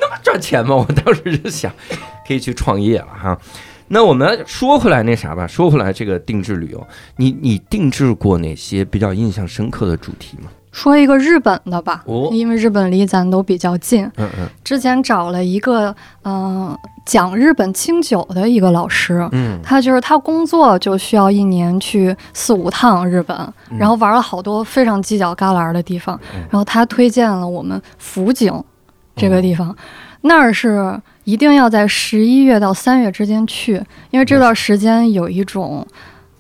[0.01, 0.75] 那么赚钱吗？
[0.75, 1.71] 我当时就想，
[2.27, 3.39] 可以去创业了哈。
[3.89, 10.49] 那我们说回来那啥吧，说回来这个定制旅游，你你定制过哪些比较印象深刻的主题吗？
[10.73, 12.31] 说一个日本的吧，哦。
[12.33, 14.05] 因为日本离咱都比较近。
[14.17, 14.49] 嗯嗯。
[14.65, 15.95] 之前找了一个
[16.25, 19.61] 嗯、呃讲日本清酒的一个老师，嗯。
[19.63, 23.37] 他就是他工作就需要一年去四五趟日本，
[23.71, 23.79] 嗯。
[23.79, 26.41] 然后玩了好多非常犄角旮旯的地方，嗯。
[26.51, 28.53] 然后他推荐了我们福井
[29.15, 29.77] 这个地方，
[30.23, 35.87] 那儿是一定要在十一月到三月之间去，因为这段时间有一种。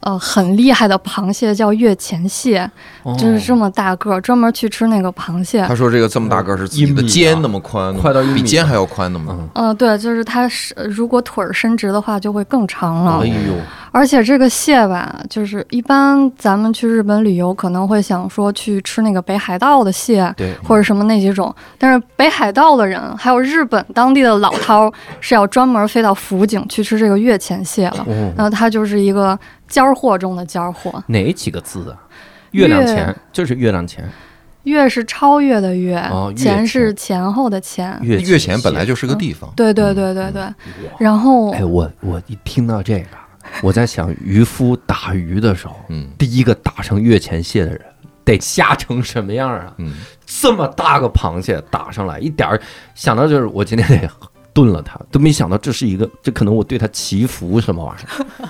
[0.02, 2.68] 呃，很厉害的螃蟹叫月前蟹，
[3.04, 5.64] 哦就是这么大个儿，专门去吃那个螃蟹。
[5.66, 9.32] 他说这个这么大个儿是自己的肩那么宽，快到一米比肩还要宽那么。
[9.54, 13.20] 嗯，嗯、对，就是它是如果腿儿伸直的话，就会更长了。
[13.22, 13.54] 哎呦，
[13.92, 28.04] 而且这个蟹吧，就是一般咱们去日本旅游可能会想说去吃那个北海道的蟹，对，或者什么那几种，但是北海道的人还有日本当地的老饕是要专门飞到福井去吃这个月前蟹了。
[28.08, 29.38] 哦，然后它就是一个
[29.72, 31.96] 尖儿货中的尖儿货，哪几个字啊？
[32.50, 32.86] 月亮月。
[32.86, 34.06] 钱就是月亮钱，
[34.64, 37.98] 月是超越的月，哦月前是前前后的前。
[38.02, 40.44] 月月前本来就就是个地方，对对对对对，
[40.98, 43.16] 然后哎，我我一听到这个，
[43.62, 46.10] 我在想渔夫打鱼的时候，嗯。
[46.18, 47.80] 第一个打上月前蟹的人
[48.26, 49.72] 得吓成什么样啊？
[49.78, 49.94] 嗯，
[50.26, 52.60] 这么大个螃蟹打上来，一点儿
[52.94, 54.06] 想到就是我今天得
[54.52, 58.48] 炖了它，都没想到这是一个，这可能我对它祈福什么玩意儿。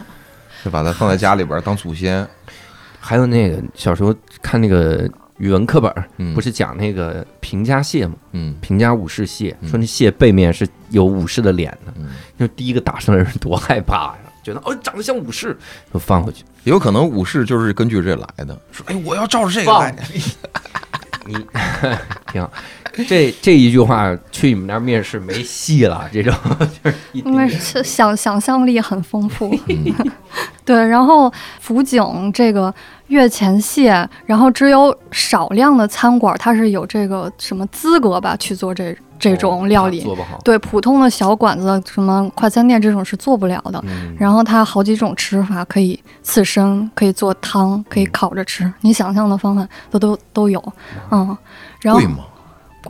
[0.65, 2.27] 就把它放在家里边儿当祖先。
[3.01, 5.93] 还有那个小时候看那个语文课本
[6.35, 8.15] 不是讲那个平家蟹吗？
[8.31, 15.59] 嗯平家武士蟹，嗯说那蟹背面是有武士的脸的，嗯，就第一个打上来的人多害怕呀，觉得哦长得像武士，
[15.93, 16.45] 就放回去。
[16.63, 19.97] 有可能武士就是根据这来的，说哎，我要照着这个放来。
[21.27, 21.35] 你
[22.33, 22.53] 挺好，
[23.09, 26.35] 这这一句话去你们那儿面试没戏了，这种
[26.85, 29.55] 就是一因为是想想象力很丰富。
[29.69, 29.95] 嗯
[30.65, 31.31] 对，然后
[31.61, 32.73] 福井这个
[33.09, 40.01] 月前蟹，然后只有少量的餐馆它是有这个什么资格吧去做这这种料理。
[40.03, 40.39] 做不好。
[40.45, 43.83] 对，普通的小馆子、什么快餐店这种是做不了的。
[43.85, 50.63] 嗯，然后它好几种吃法，可以刺身，可以做汤，可以烤着吃，你想象的方法都都都有。
[51.11, 51.37] 嗯，
[51.81, 52.19] 然后贵吗？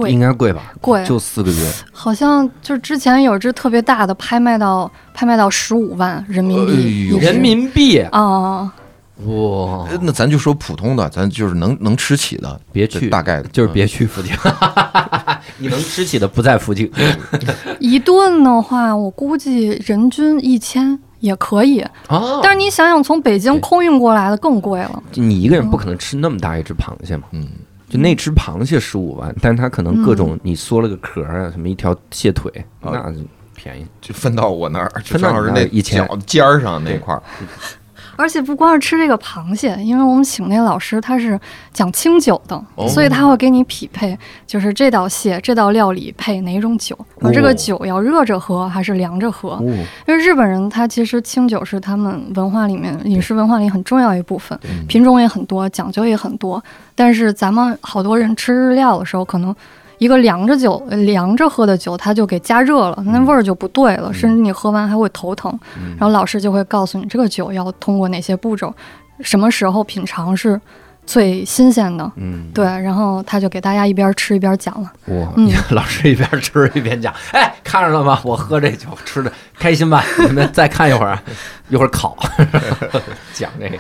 [0.09, 0.73] 应该贵吧？
[0.81, 8.73] 贵，就四个月，好像就是之前有只特别大的，拍卖到拍卖到十五万人民币人民币啊。
[9.27, 9.99] 哇呃！
[10.01, 14.35] 那咱就说普通的，咱就是能能吃起的，别去，大概就是别去福井，
[15.59, 16.91] 你能吃起的不在附近。
[17.79, 21.85] 一顿的话，我估计人均一千也可以。
[22.09, 25.03] 哦但是你想想，从北京空运过来的更贵了。
[25.15, 27.47] 你一个人不可能吃那么大一只螃蟹嘛，嗯，
[27.93, 33.19] 就那只螃蟹十五万，但是它可能各种你缩了个壳啊，什么一条蟹腿，啊那就
[33.55, 33.87] 便宜。
[34.01, 37.23] 就分到我那儿，就分到是那1000脚尖儿上那块儿。
[38.17, 41.39] 而且不光是吃这个螃蟹，因为我们请那老师他是
[41.73, 49.51] 讲清酒的，哦所以他会给你匹配，就是这道蟹这道料理配哪种酒，而这哦个酒要热着喝还是凉着喝。
[49.51, 49.63] 哦，
[50.07, 56.63] 因为日本人他其实清酒是他们文化里面饮食文化里很重要一部分，嗯品种也很多，讲究也很多。
[56.95, 59.55] 但是咱们好多人吃日料的时候，可能
[60.03, 65.57] 一个凉着酒、呃凉着喝的酒，它就给加热了，那味儿就不对了，甚至你喝完还会头疼。
[65.97, 68.75] 然后老师就会告诉你，这个酒要通过哪些步骤，
[69.21, 70.61] 什么时候品尝是
[71.07, 72.11] 最新鲜的。
[72.17, 74.91] 嗯，对，然后他就给大家一边吃一边讲了。
[75.07, 78.21] 哇，嗯你看老师一边吃一边讲，哎，看着了吗？
[78.25, 80.05] 我喝这酒吃的开心吧？
[80.19, 81.23] 你们再看一会儿啊，
[81.69, 82.17] 一会儿烤，
[83.33, 83.77] 讲这个，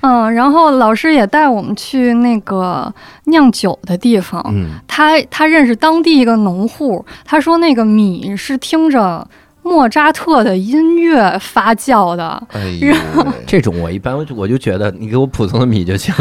[0.00, 2.92] 嗯，然后老师也带我们去那个
[3.24, 4.44] 酿酒的地方。
[4.48, 9.26] 嗯，他他认识当地一个农户，他说那个米是听着
[9.62, 12.42] 莫扎特的音乐发酵的。
[12.52, 12.94] 哎呦，
[13.46, 16.14] 这种我一般我就觉得你给我普通的米就行，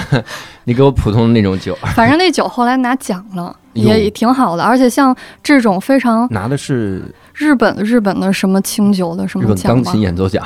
[0.64, 4.62] 你给我普通的那种酒，反正那酒后来拿奖了，也也挺好的。
[4.64, 7.04] 而且像这种非常拿的是
[7.40, 10.44] 日本日本的什么清酒的什么奖钢琴，演奏奖，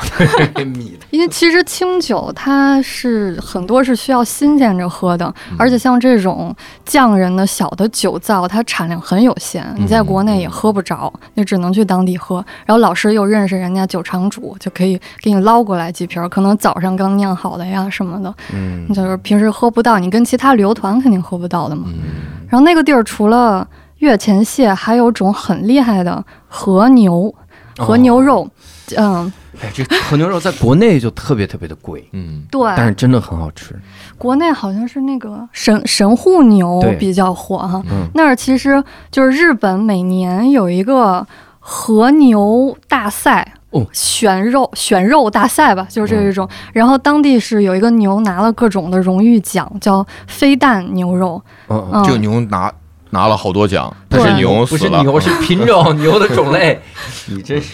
[1.11, 12.36] 因为其实清酒它是很多是需要新鲜着喝的，而且像这种匠人的小的酒造，它产量很有限，你在国内也喝不着，你只能去当地喝。
[12.64, 18.86] 然后老师又认识人家酒厂主，就可以给你捞过来几瓶儿，可能早上刚酿好的呀什么的，嗯。
[18.95, 21.88] 就是平时喝不到，你跟其他旅游团肯定喝不到的嘛。
[21.88, 22.22] 嗯。
[22.49, 23.66] 然后那个地儿除了
[24.05, 27.35] 月前蟹，还有种很厉害的和牛。
[27.77, 28.49] 和牛肉，
[28.97, 33.75] 嗯，哎，这和牛肉在国内就特别特别的贵，嗯，对，但是真的很好吃。
[34.17, 38.81] 国内好像是那个神神户牛对比较火哈，嗯那儿其实
[39.11, 41.27] 就是日本每年有一个
[41.59, 43.55] 和牛大赛。
[43.71, 46.49] 哦选肉选肉大赛吧，就是这一种。
[46.73, 51.43] 然后当地是有一个牛拿了各种的荣誉奖，叫飞蛋牛肉。
[51.67, 52.73] 嗯嗯，嗯，这个牛拿
[53.15, 56.79] 拿了好多奖，但是牛不死了，是牛，是品种， 牛的种类。
[57.31, 57.71] 你这是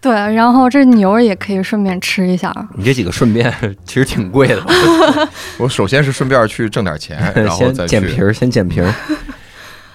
[0.00, 2.50] 对，然后这牛也可以顺便吃一下。
[2.74, 3.54] 你这几个顺便
[3.84, 4.64] 其实挺贵的？
[5.58, 8.92] 我首先是顺便去挣点钱，然后先再去捡皮儿，先捡皮儿。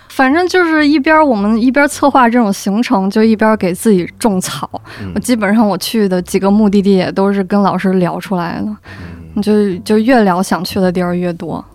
[0.09, 4.69] 反正就是一边我们一边策划这种行程，就一边给自己种草。
[5.01, 8.67] 嗯我基本上我去的几个目的地也都是跟老师聊出来的，
[9.35, 11.65] 嗯就就越聊想去的地儿越多，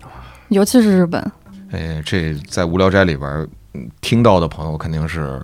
[0.47, 1.21] 尤其是日本。
[1.71, 3.47] 哎，这在无聊斋里边
[4.01, 5.41] 听到的朋友肯定是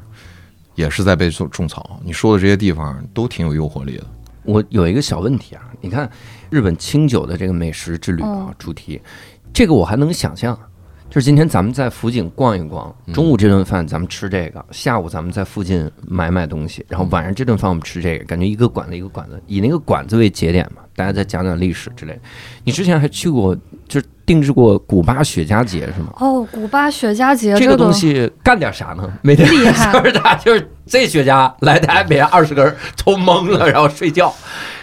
[0.76, 2.00] 也是在被种种草。
[2.04, 4.06] 你说的这些地方都挺有诱惑力的。
[4.44, 6.10] 我有一个小问题啊，你看
[6.50, 9.02] 日本清酒的这个美食之旅啊嗯，主题，
[9.54, 10.58] 这个我还能想象。
[11.10, 22.20] 就是今天咱们在福井逛一逛，嗯中午这顿饭咱们吃这个，下午咱们在附近买买东西，然后晚上这顿饭我们吃这个，感觉一个馆子一个馆子，以那个馆子为节点嘛，大家再讲讲历史之类的。
[22.66, 23.56] 你之前还去过，
[23.88, 26.14] 就是定制过古巴雪茄节是吗？
[26.20, 29.12] 哦，古巴雪茄节这个个东西干点啥呢？
[29.24, 34.34] 每天厉害 就是大就是这雪茄来，台北二十根儿，抽懵了，然后睡觉。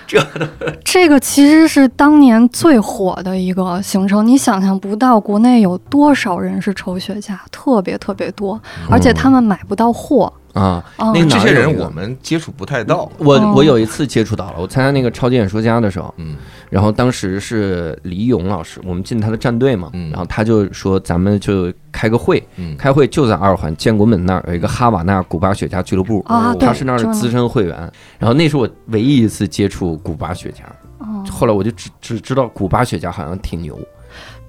[0.84, 10.32] 这个其实是当年最火的一个行程，你想象不到国内有多少人是抽雪茄，特别特别多，而且他们买不到货。
[10.54, 11.12] 啊，哦。
[11.14, 13.10] 那个这些人我们接触不太到。
[13.18, 13.52] 我哦。
[13.54, 16.36] 我有一次接触到了，我参加那个超级演说家的时候，嗯。
[16.70, 20.10] 然后当时是李勇老师，我们进他的战队嘛，嗯。
[20.10, 27.76] 然后他就说咱们就开个会，嗯，开会就在二环建国门那儿有一个哈瓦那古巴雪茄俱乐部，啊，他是那儿的资深会员，
[28.18, 30.62] 然后那是我唯一一次接触古巴雪茄，
[30.98, 31.24] 哦。
[31.30, 33.78] 后来我就只只知道古巴雪茄好像挺牛，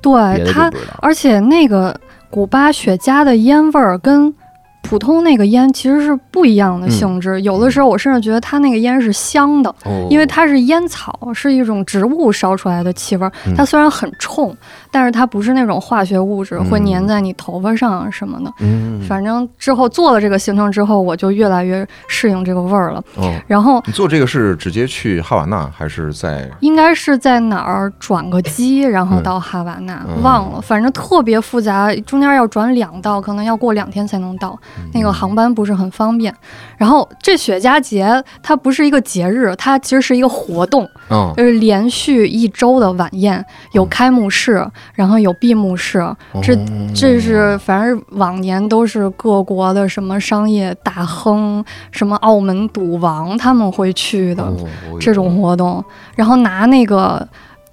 [0.01, 0.93] 对的就它不知道。
[1.01, 1.95] 而且那个
[2.31, 4.33] 古巴雪茄的烟味儿跟
[4.85, 10.07] 普通那个烟其实是不一样的性质，有的时候我甚至觉得它那个烟是香的，哦。
[10.09, 13.55] 因为它是烟草，是一种植物烧出来的气味儿嗯。
[13.55, 14.55] 它虽然很冲，
[14.91, 16.65] 但是它不是那种化学物质嗯。
[16.69, 18.51] 会粘在你头发上啊什么的。
[18.59, 23.03] 嗯，反正之后做了这个行程之后，我就越来越适应这个味儿了。
[23.15, 26.49] 哦，然后你做这个是直接去哈瓦那还是在？
[26.61, 29.23] 应该是在哪儿转个机，然后嗯。
[29.23, 30.21] 到哈瓦那，嗯。
[30.21, 34.57] 忘了，反正特别复杂，中间要转两道，可能要过两天才能到，
[34.93, 36.33] 那个航班不是很方便。
[36.77, 41.33] 然后这雪茄节它不是一个节日，它其实是一个活动，嗯。
[41.37, 45.99] 就是连续一周的晚宴，有开幕式，然后有闭幕式，
[46.41, 46.65] 这哦。
[46.93, 54.43] 这是反正往年都是各国的什么商业大亨，什么澳门赌王他们会去的。
[54.43, 54.67] 哦
[54.99, 55.83] 这种活动，
[56.15, 57.27] 然后拿那个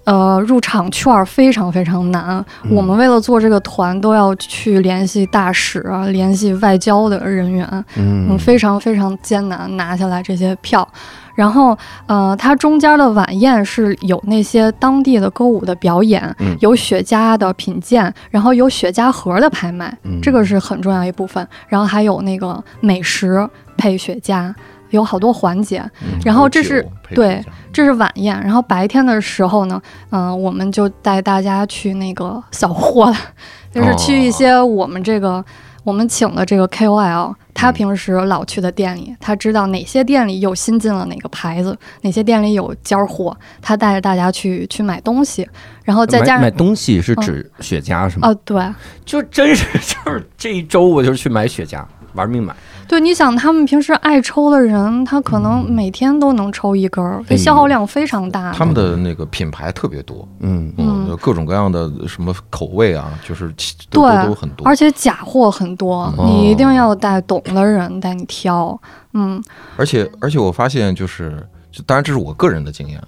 [0.05, 2.45] 呃，入场券儿非常非常难。
[2.65, 10.87] 嗯我们为了做这个团，都要去联系大使啊，联系外交的人员，嗯，嗯非常非常艰难拿下来这些票。
[11.35, 11.77] 然后，
[12.07, 21.47] 呃，它中间的晚宴是有那些当地的歌舞的表演，嗯有雪茄的品鉴，然后有雪茄盒的拍卖，嗯这个是很重要一部分。
[21.69, 23.49] 然后还有那个美食
[23.79, 24.53] 配雪茄，
[24.93, 25.81] 有好多环节。
[26.01, 33.17] 嗯然后这是对这是晚宴，然后白天的时候呢，嗯、我们就带大家去那个扫货了，
[33.75, 35.45] 就是去一些我们这个、
[35.83, 45.49] 我们请的这个 KOL，他平时老去的店里，他知道哪些店里又新进了哪个牌子，哪些店里有尖儿货，他带着大家去去买东西，
[45.85, 48.29] 然后再加上买买东西是指雪茄是吗？
[48.29, 48.63] 哦，对
[49.05, 51.85] 就真是 就是这一周我就去买雪茄，
[52.15, 52.55] 玩命买。
[52.93, 58.53] 对，你想他们平时爱抽的人，他可能每天都能抽一根儿，哎这消耗量非常大。
[58.53, 63.51] 他们的那个品牌特别多，嗯嗯嗯，各种各样的什么口味啊，就是
[63.89, 64.77] 对都都很多而。
[64.77, 68.79] 且假货很多，哦你一定要带懂的人带你挑。
[69.15, 69.43] 嗯，
[69.79, 73.03] 而且而且我发现就是，就当然这是我个人的经验，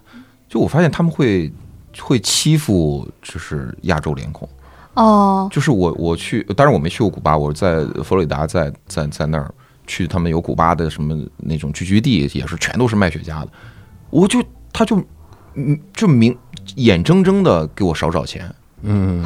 [0.48, 1.52] 就我发现他们会
[2.00, 4.48] 会欺负就是亚洲脸孔，
[4.94, 9.52] 哦，就是我我去，当然我没去过古巴，我在佛罗里达在在在那儿
[9.86, 13.48] 去，他们有古巴的什么那种聚居地，也是全都是卖雪茄的，
[14.10, 15.02] 我就他就
[15.54, 16.36] 嗯就明
[16.76, 19.24] 眼睁睁的给我少找钱，嗯，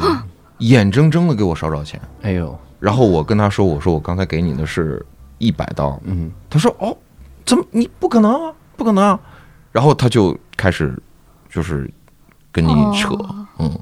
[0.59, 5.05] 眼睁睁的给我少找钱，哎呦，然后我跟他说，我说我刚才给你的是
[5.37, 6.95] 一百刀，嗯，他说哦，
[7.45, 9.19] 怎么你不可能啊，不可能啊，
[9.71, 10.97] 然后他就开始
[11.49, 11.89] 就是
[12.51, 13.79] 跟你扯，哦嗯，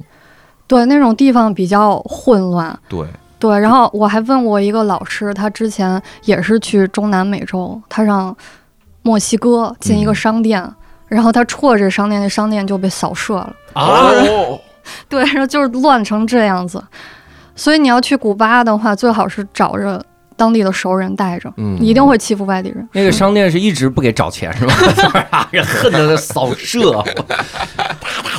[0.67, 2.77] 对，那种地方比较混乱。
[2.89, 3.07] 对，
[3.39, 8.35] 对，然后我还问过一个老师，他之前也是去中南美洲，他让
[9.03, 10.67] 墨西哥进一个嗯商店，
[11.07, 13.55] 然后他戳着这商店，那商店就被扫射了。
[13.73, 14.11] 啊，
[15.07, 16.83] 对，然后就是乱成这样子。
[17.55, 20.03] 所以你要去古巴的话，最好是找着
[20.35, 22.87] 当地的熟人带着，嗯，你一定会欺负外地人。
[22.91, 25.47] 那个商店是一直不给找钱是吧？
[25.51, 27.03] 就是恨得扫射，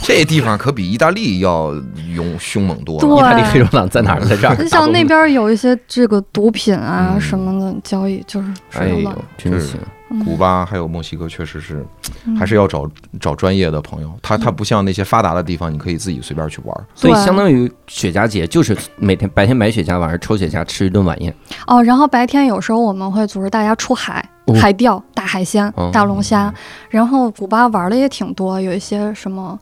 [0.08, 1.74] 这地方可比意大利要
[2.14, 3.16] 勇凶猛多对了。
[3.16, 4.24] 意大利黑手党在哪儿？
[4.24, 4.56] 在这儿。
[4.58, 9.78] 你想那边有一些这个毒品啊嗯什么的交易，就是哎呦真行。
[10.24, 11.84] 古巴还有墨西哥，确实是
[12.24, 12.88] 嗯还是要找
[13.20, 14.10] 找专业的朋友。
[14.22, 16.74] 他他不像那些发达的地方，你可以自己随便去玩。
[16.94, 21.34] 所以对相当于雪茄节就是每天白天买雪茄，晚上抽雪茄，吃一顿晚宴。
[21.66, 26.50] 哦，然后白天有时候我们会组织大家出海，哦海钓大海鲜、哦大龙虾。
[26.88, 29.58] 然后古巴玩的也挺多，有一些什么。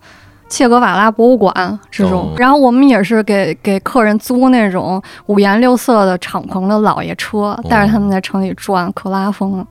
[0.48, 9.66] 切格瓦拉博物馆这种，哦然后我们也是给给客人租那种五颜六色的敞篷的老爷车，带着他们在城里转，可拉风了。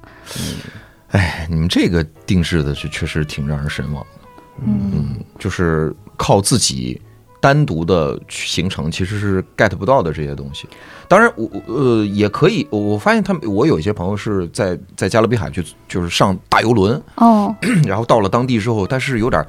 [1.11, 4.27] 哎，你们这个定制的是确实挺让人神往的。
[4.65, 7.01] 嗯，嗯，就是靠自己
[7.39, 10.67] 单独的行程，其实是 get 不到的这些东西。
[11.07, 17.55] 当然，我我呃也可以，我我发现他们，我有一些朋友是在在加勒比海去，就是上大游轮，哦，
[17.85, 19.45] 然后到了当地之后，但是有点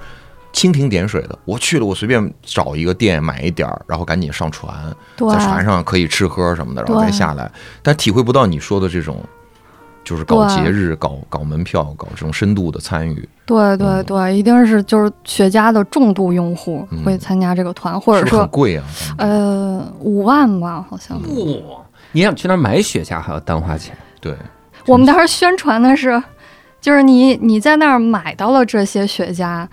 [0.56, 1.38] 蜻蜓点水的。
[1.44, 4.74] 我去了，我随便找一个店买一点儿，然后赶紧上船，
[5.18, 7.48] 在船上可以吃喝什么的，然后再下来，
[7.82, 9.22] 但体会不到你说的这种。
[10.08, 18.84] 就是搞节日、搞搞门票、搞这种深度的参与，对对对，一定是就是雪茄的重度用户嗯会参加这个团，或者是是很说贵啊？
[19.18, 21.20] 呃五万吧，好像。
[21.20, 21.82] 哇，
[22.12, 23.98] 你想去那儿买雪茄还要单花钱？
[24.20, 24.32] 对，
[24.86, 26.22] 我们当时宣传的是，
[26.80, 29.66] 就是你你在那儿买到了这些雪茄，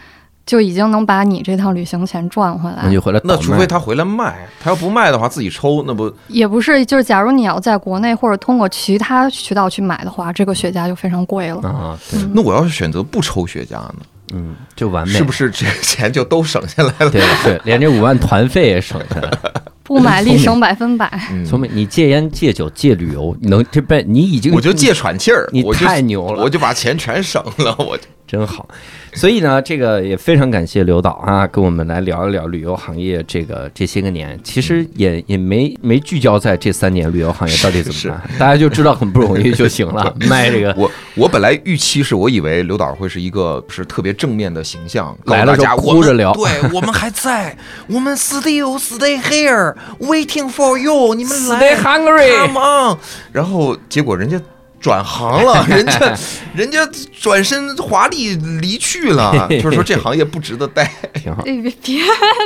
[0.46, 2.80] 就已经能把你这趟旅行钱赚回来。
[2.84, 3.22] 那就回来。
[3.24, 11.62] 那除非他回来卖，他要不卖的话，自己抽，那不也不是，就是假如你要在国内或者通过其他渠道去买的话，这个雪茄就非常贵了。
[11.62, 13.96] 啊，对，嗯那我要是选择不抽雪茄呢？
[14.34, 15.32] 嗯，就完美，是不？
[15.32, 17.10] 是这个钱就都省下来了？
[17.12, 19.40] 对对，连这五万团费也省下来了。
[19.84, 21.12] 不买立省百分百。
[21.30, 28.68] 嗯聪明，你戒烟、戒酒、戒旅游，你能这辈你已经我就戒喘气儿，你我就太牛了我就把钱全省了，我就真好。
[29.14, 40.12] 所以呢，这个也非常感谢刘导啊，跟我们来聊一聊旅游行业这个这些个年，其实也也没没聚焦在这三年旅游行业到底怎么办，大家就知道很不容易就行了。
[40.28, 47.56] 卖这个我我本来预期是我以为刘导会是一个是特别正面的形象，来了就哭着聊对我们还在，
[47.88, 52.98] 我们 still stay here waiting for you，你们 Stay 来 hungry，，come on。
[53.32, 54.42] 然后结果人家
[54.84, 56.14] 转行了， 人家
[56.54, 56.80] 人家
[57.18, 60.92] 转身华丽离去了， 就是说这行业不值得待。
[61.14, 61.42] 挺好。
[61.44, 61.72] 别别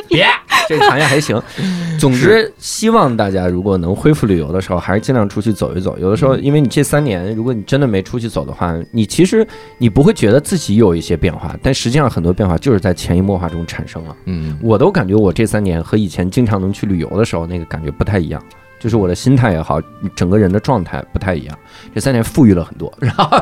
[0.07, 0.27] 别，
[0.69, 1.41] 这个行业还行。
[1.99, 5.97] 总之，希望大家如果能恢复旅游的时候，还是尽量出去走一走。
[5.97, 9.45] 有的时候，因为你这三年，如果你真的没出去走的话，你其实
[9.80, 14.15] 你不会觉得自己有一些变化，但实际上很多变化就是在潜移默化中产生了。
[14.26, 18.39] 嗯，我都感觉我这三年和以前经常能去旅游的时候那个感觉不太一样，
[18.80, 19.82] 就是我的心态也好，
[20.16, 21.58] 整个人的状态不太一样。
[21.94, 23.38] 这三年富裕了很多， 然后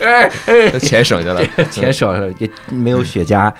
[0.00, 1.64] 哎哎，钱省下来了。
[1.70, 3.52] 钱少了也没有雪茄，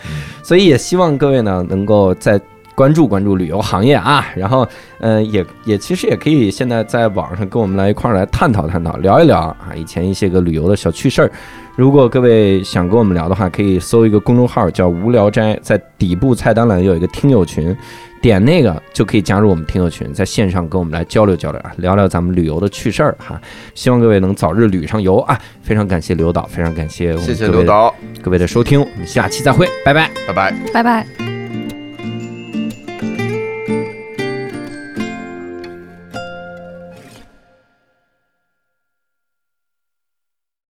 [0.43, 2.41] 所以也希望各位呢能够在。
[2.75, 4.65] 关注关注旅游行业啊，然后，
[5.01, 11.31] 呃，也也其实也可以现在在网上跟我们来一块儿来探讨探讨，聊一聊啊，以前一些个旅游的小趣事儿。
[11.75, 17.77] 如果各位想跟我们聊的话，可以搜一个公众号叫“无聊斋”，在底部菜单栏有一个听友群，
[18.21, 23.41] 点那个就可以加入我们听友群，在线上跟我们来交流交流啊，聊聊咱们旅游的趣事儿哈。
[23.75, 25.39] 希望各位能早日旅上游啊！
[25.63, 30.11] 非常感谢刘导，非常感谢我们谢谢刘导，各位的收听，我们下期再会，拜拜。
[30.27, 30.55] 拜拜。
[30.73, 31.28] 拜拜。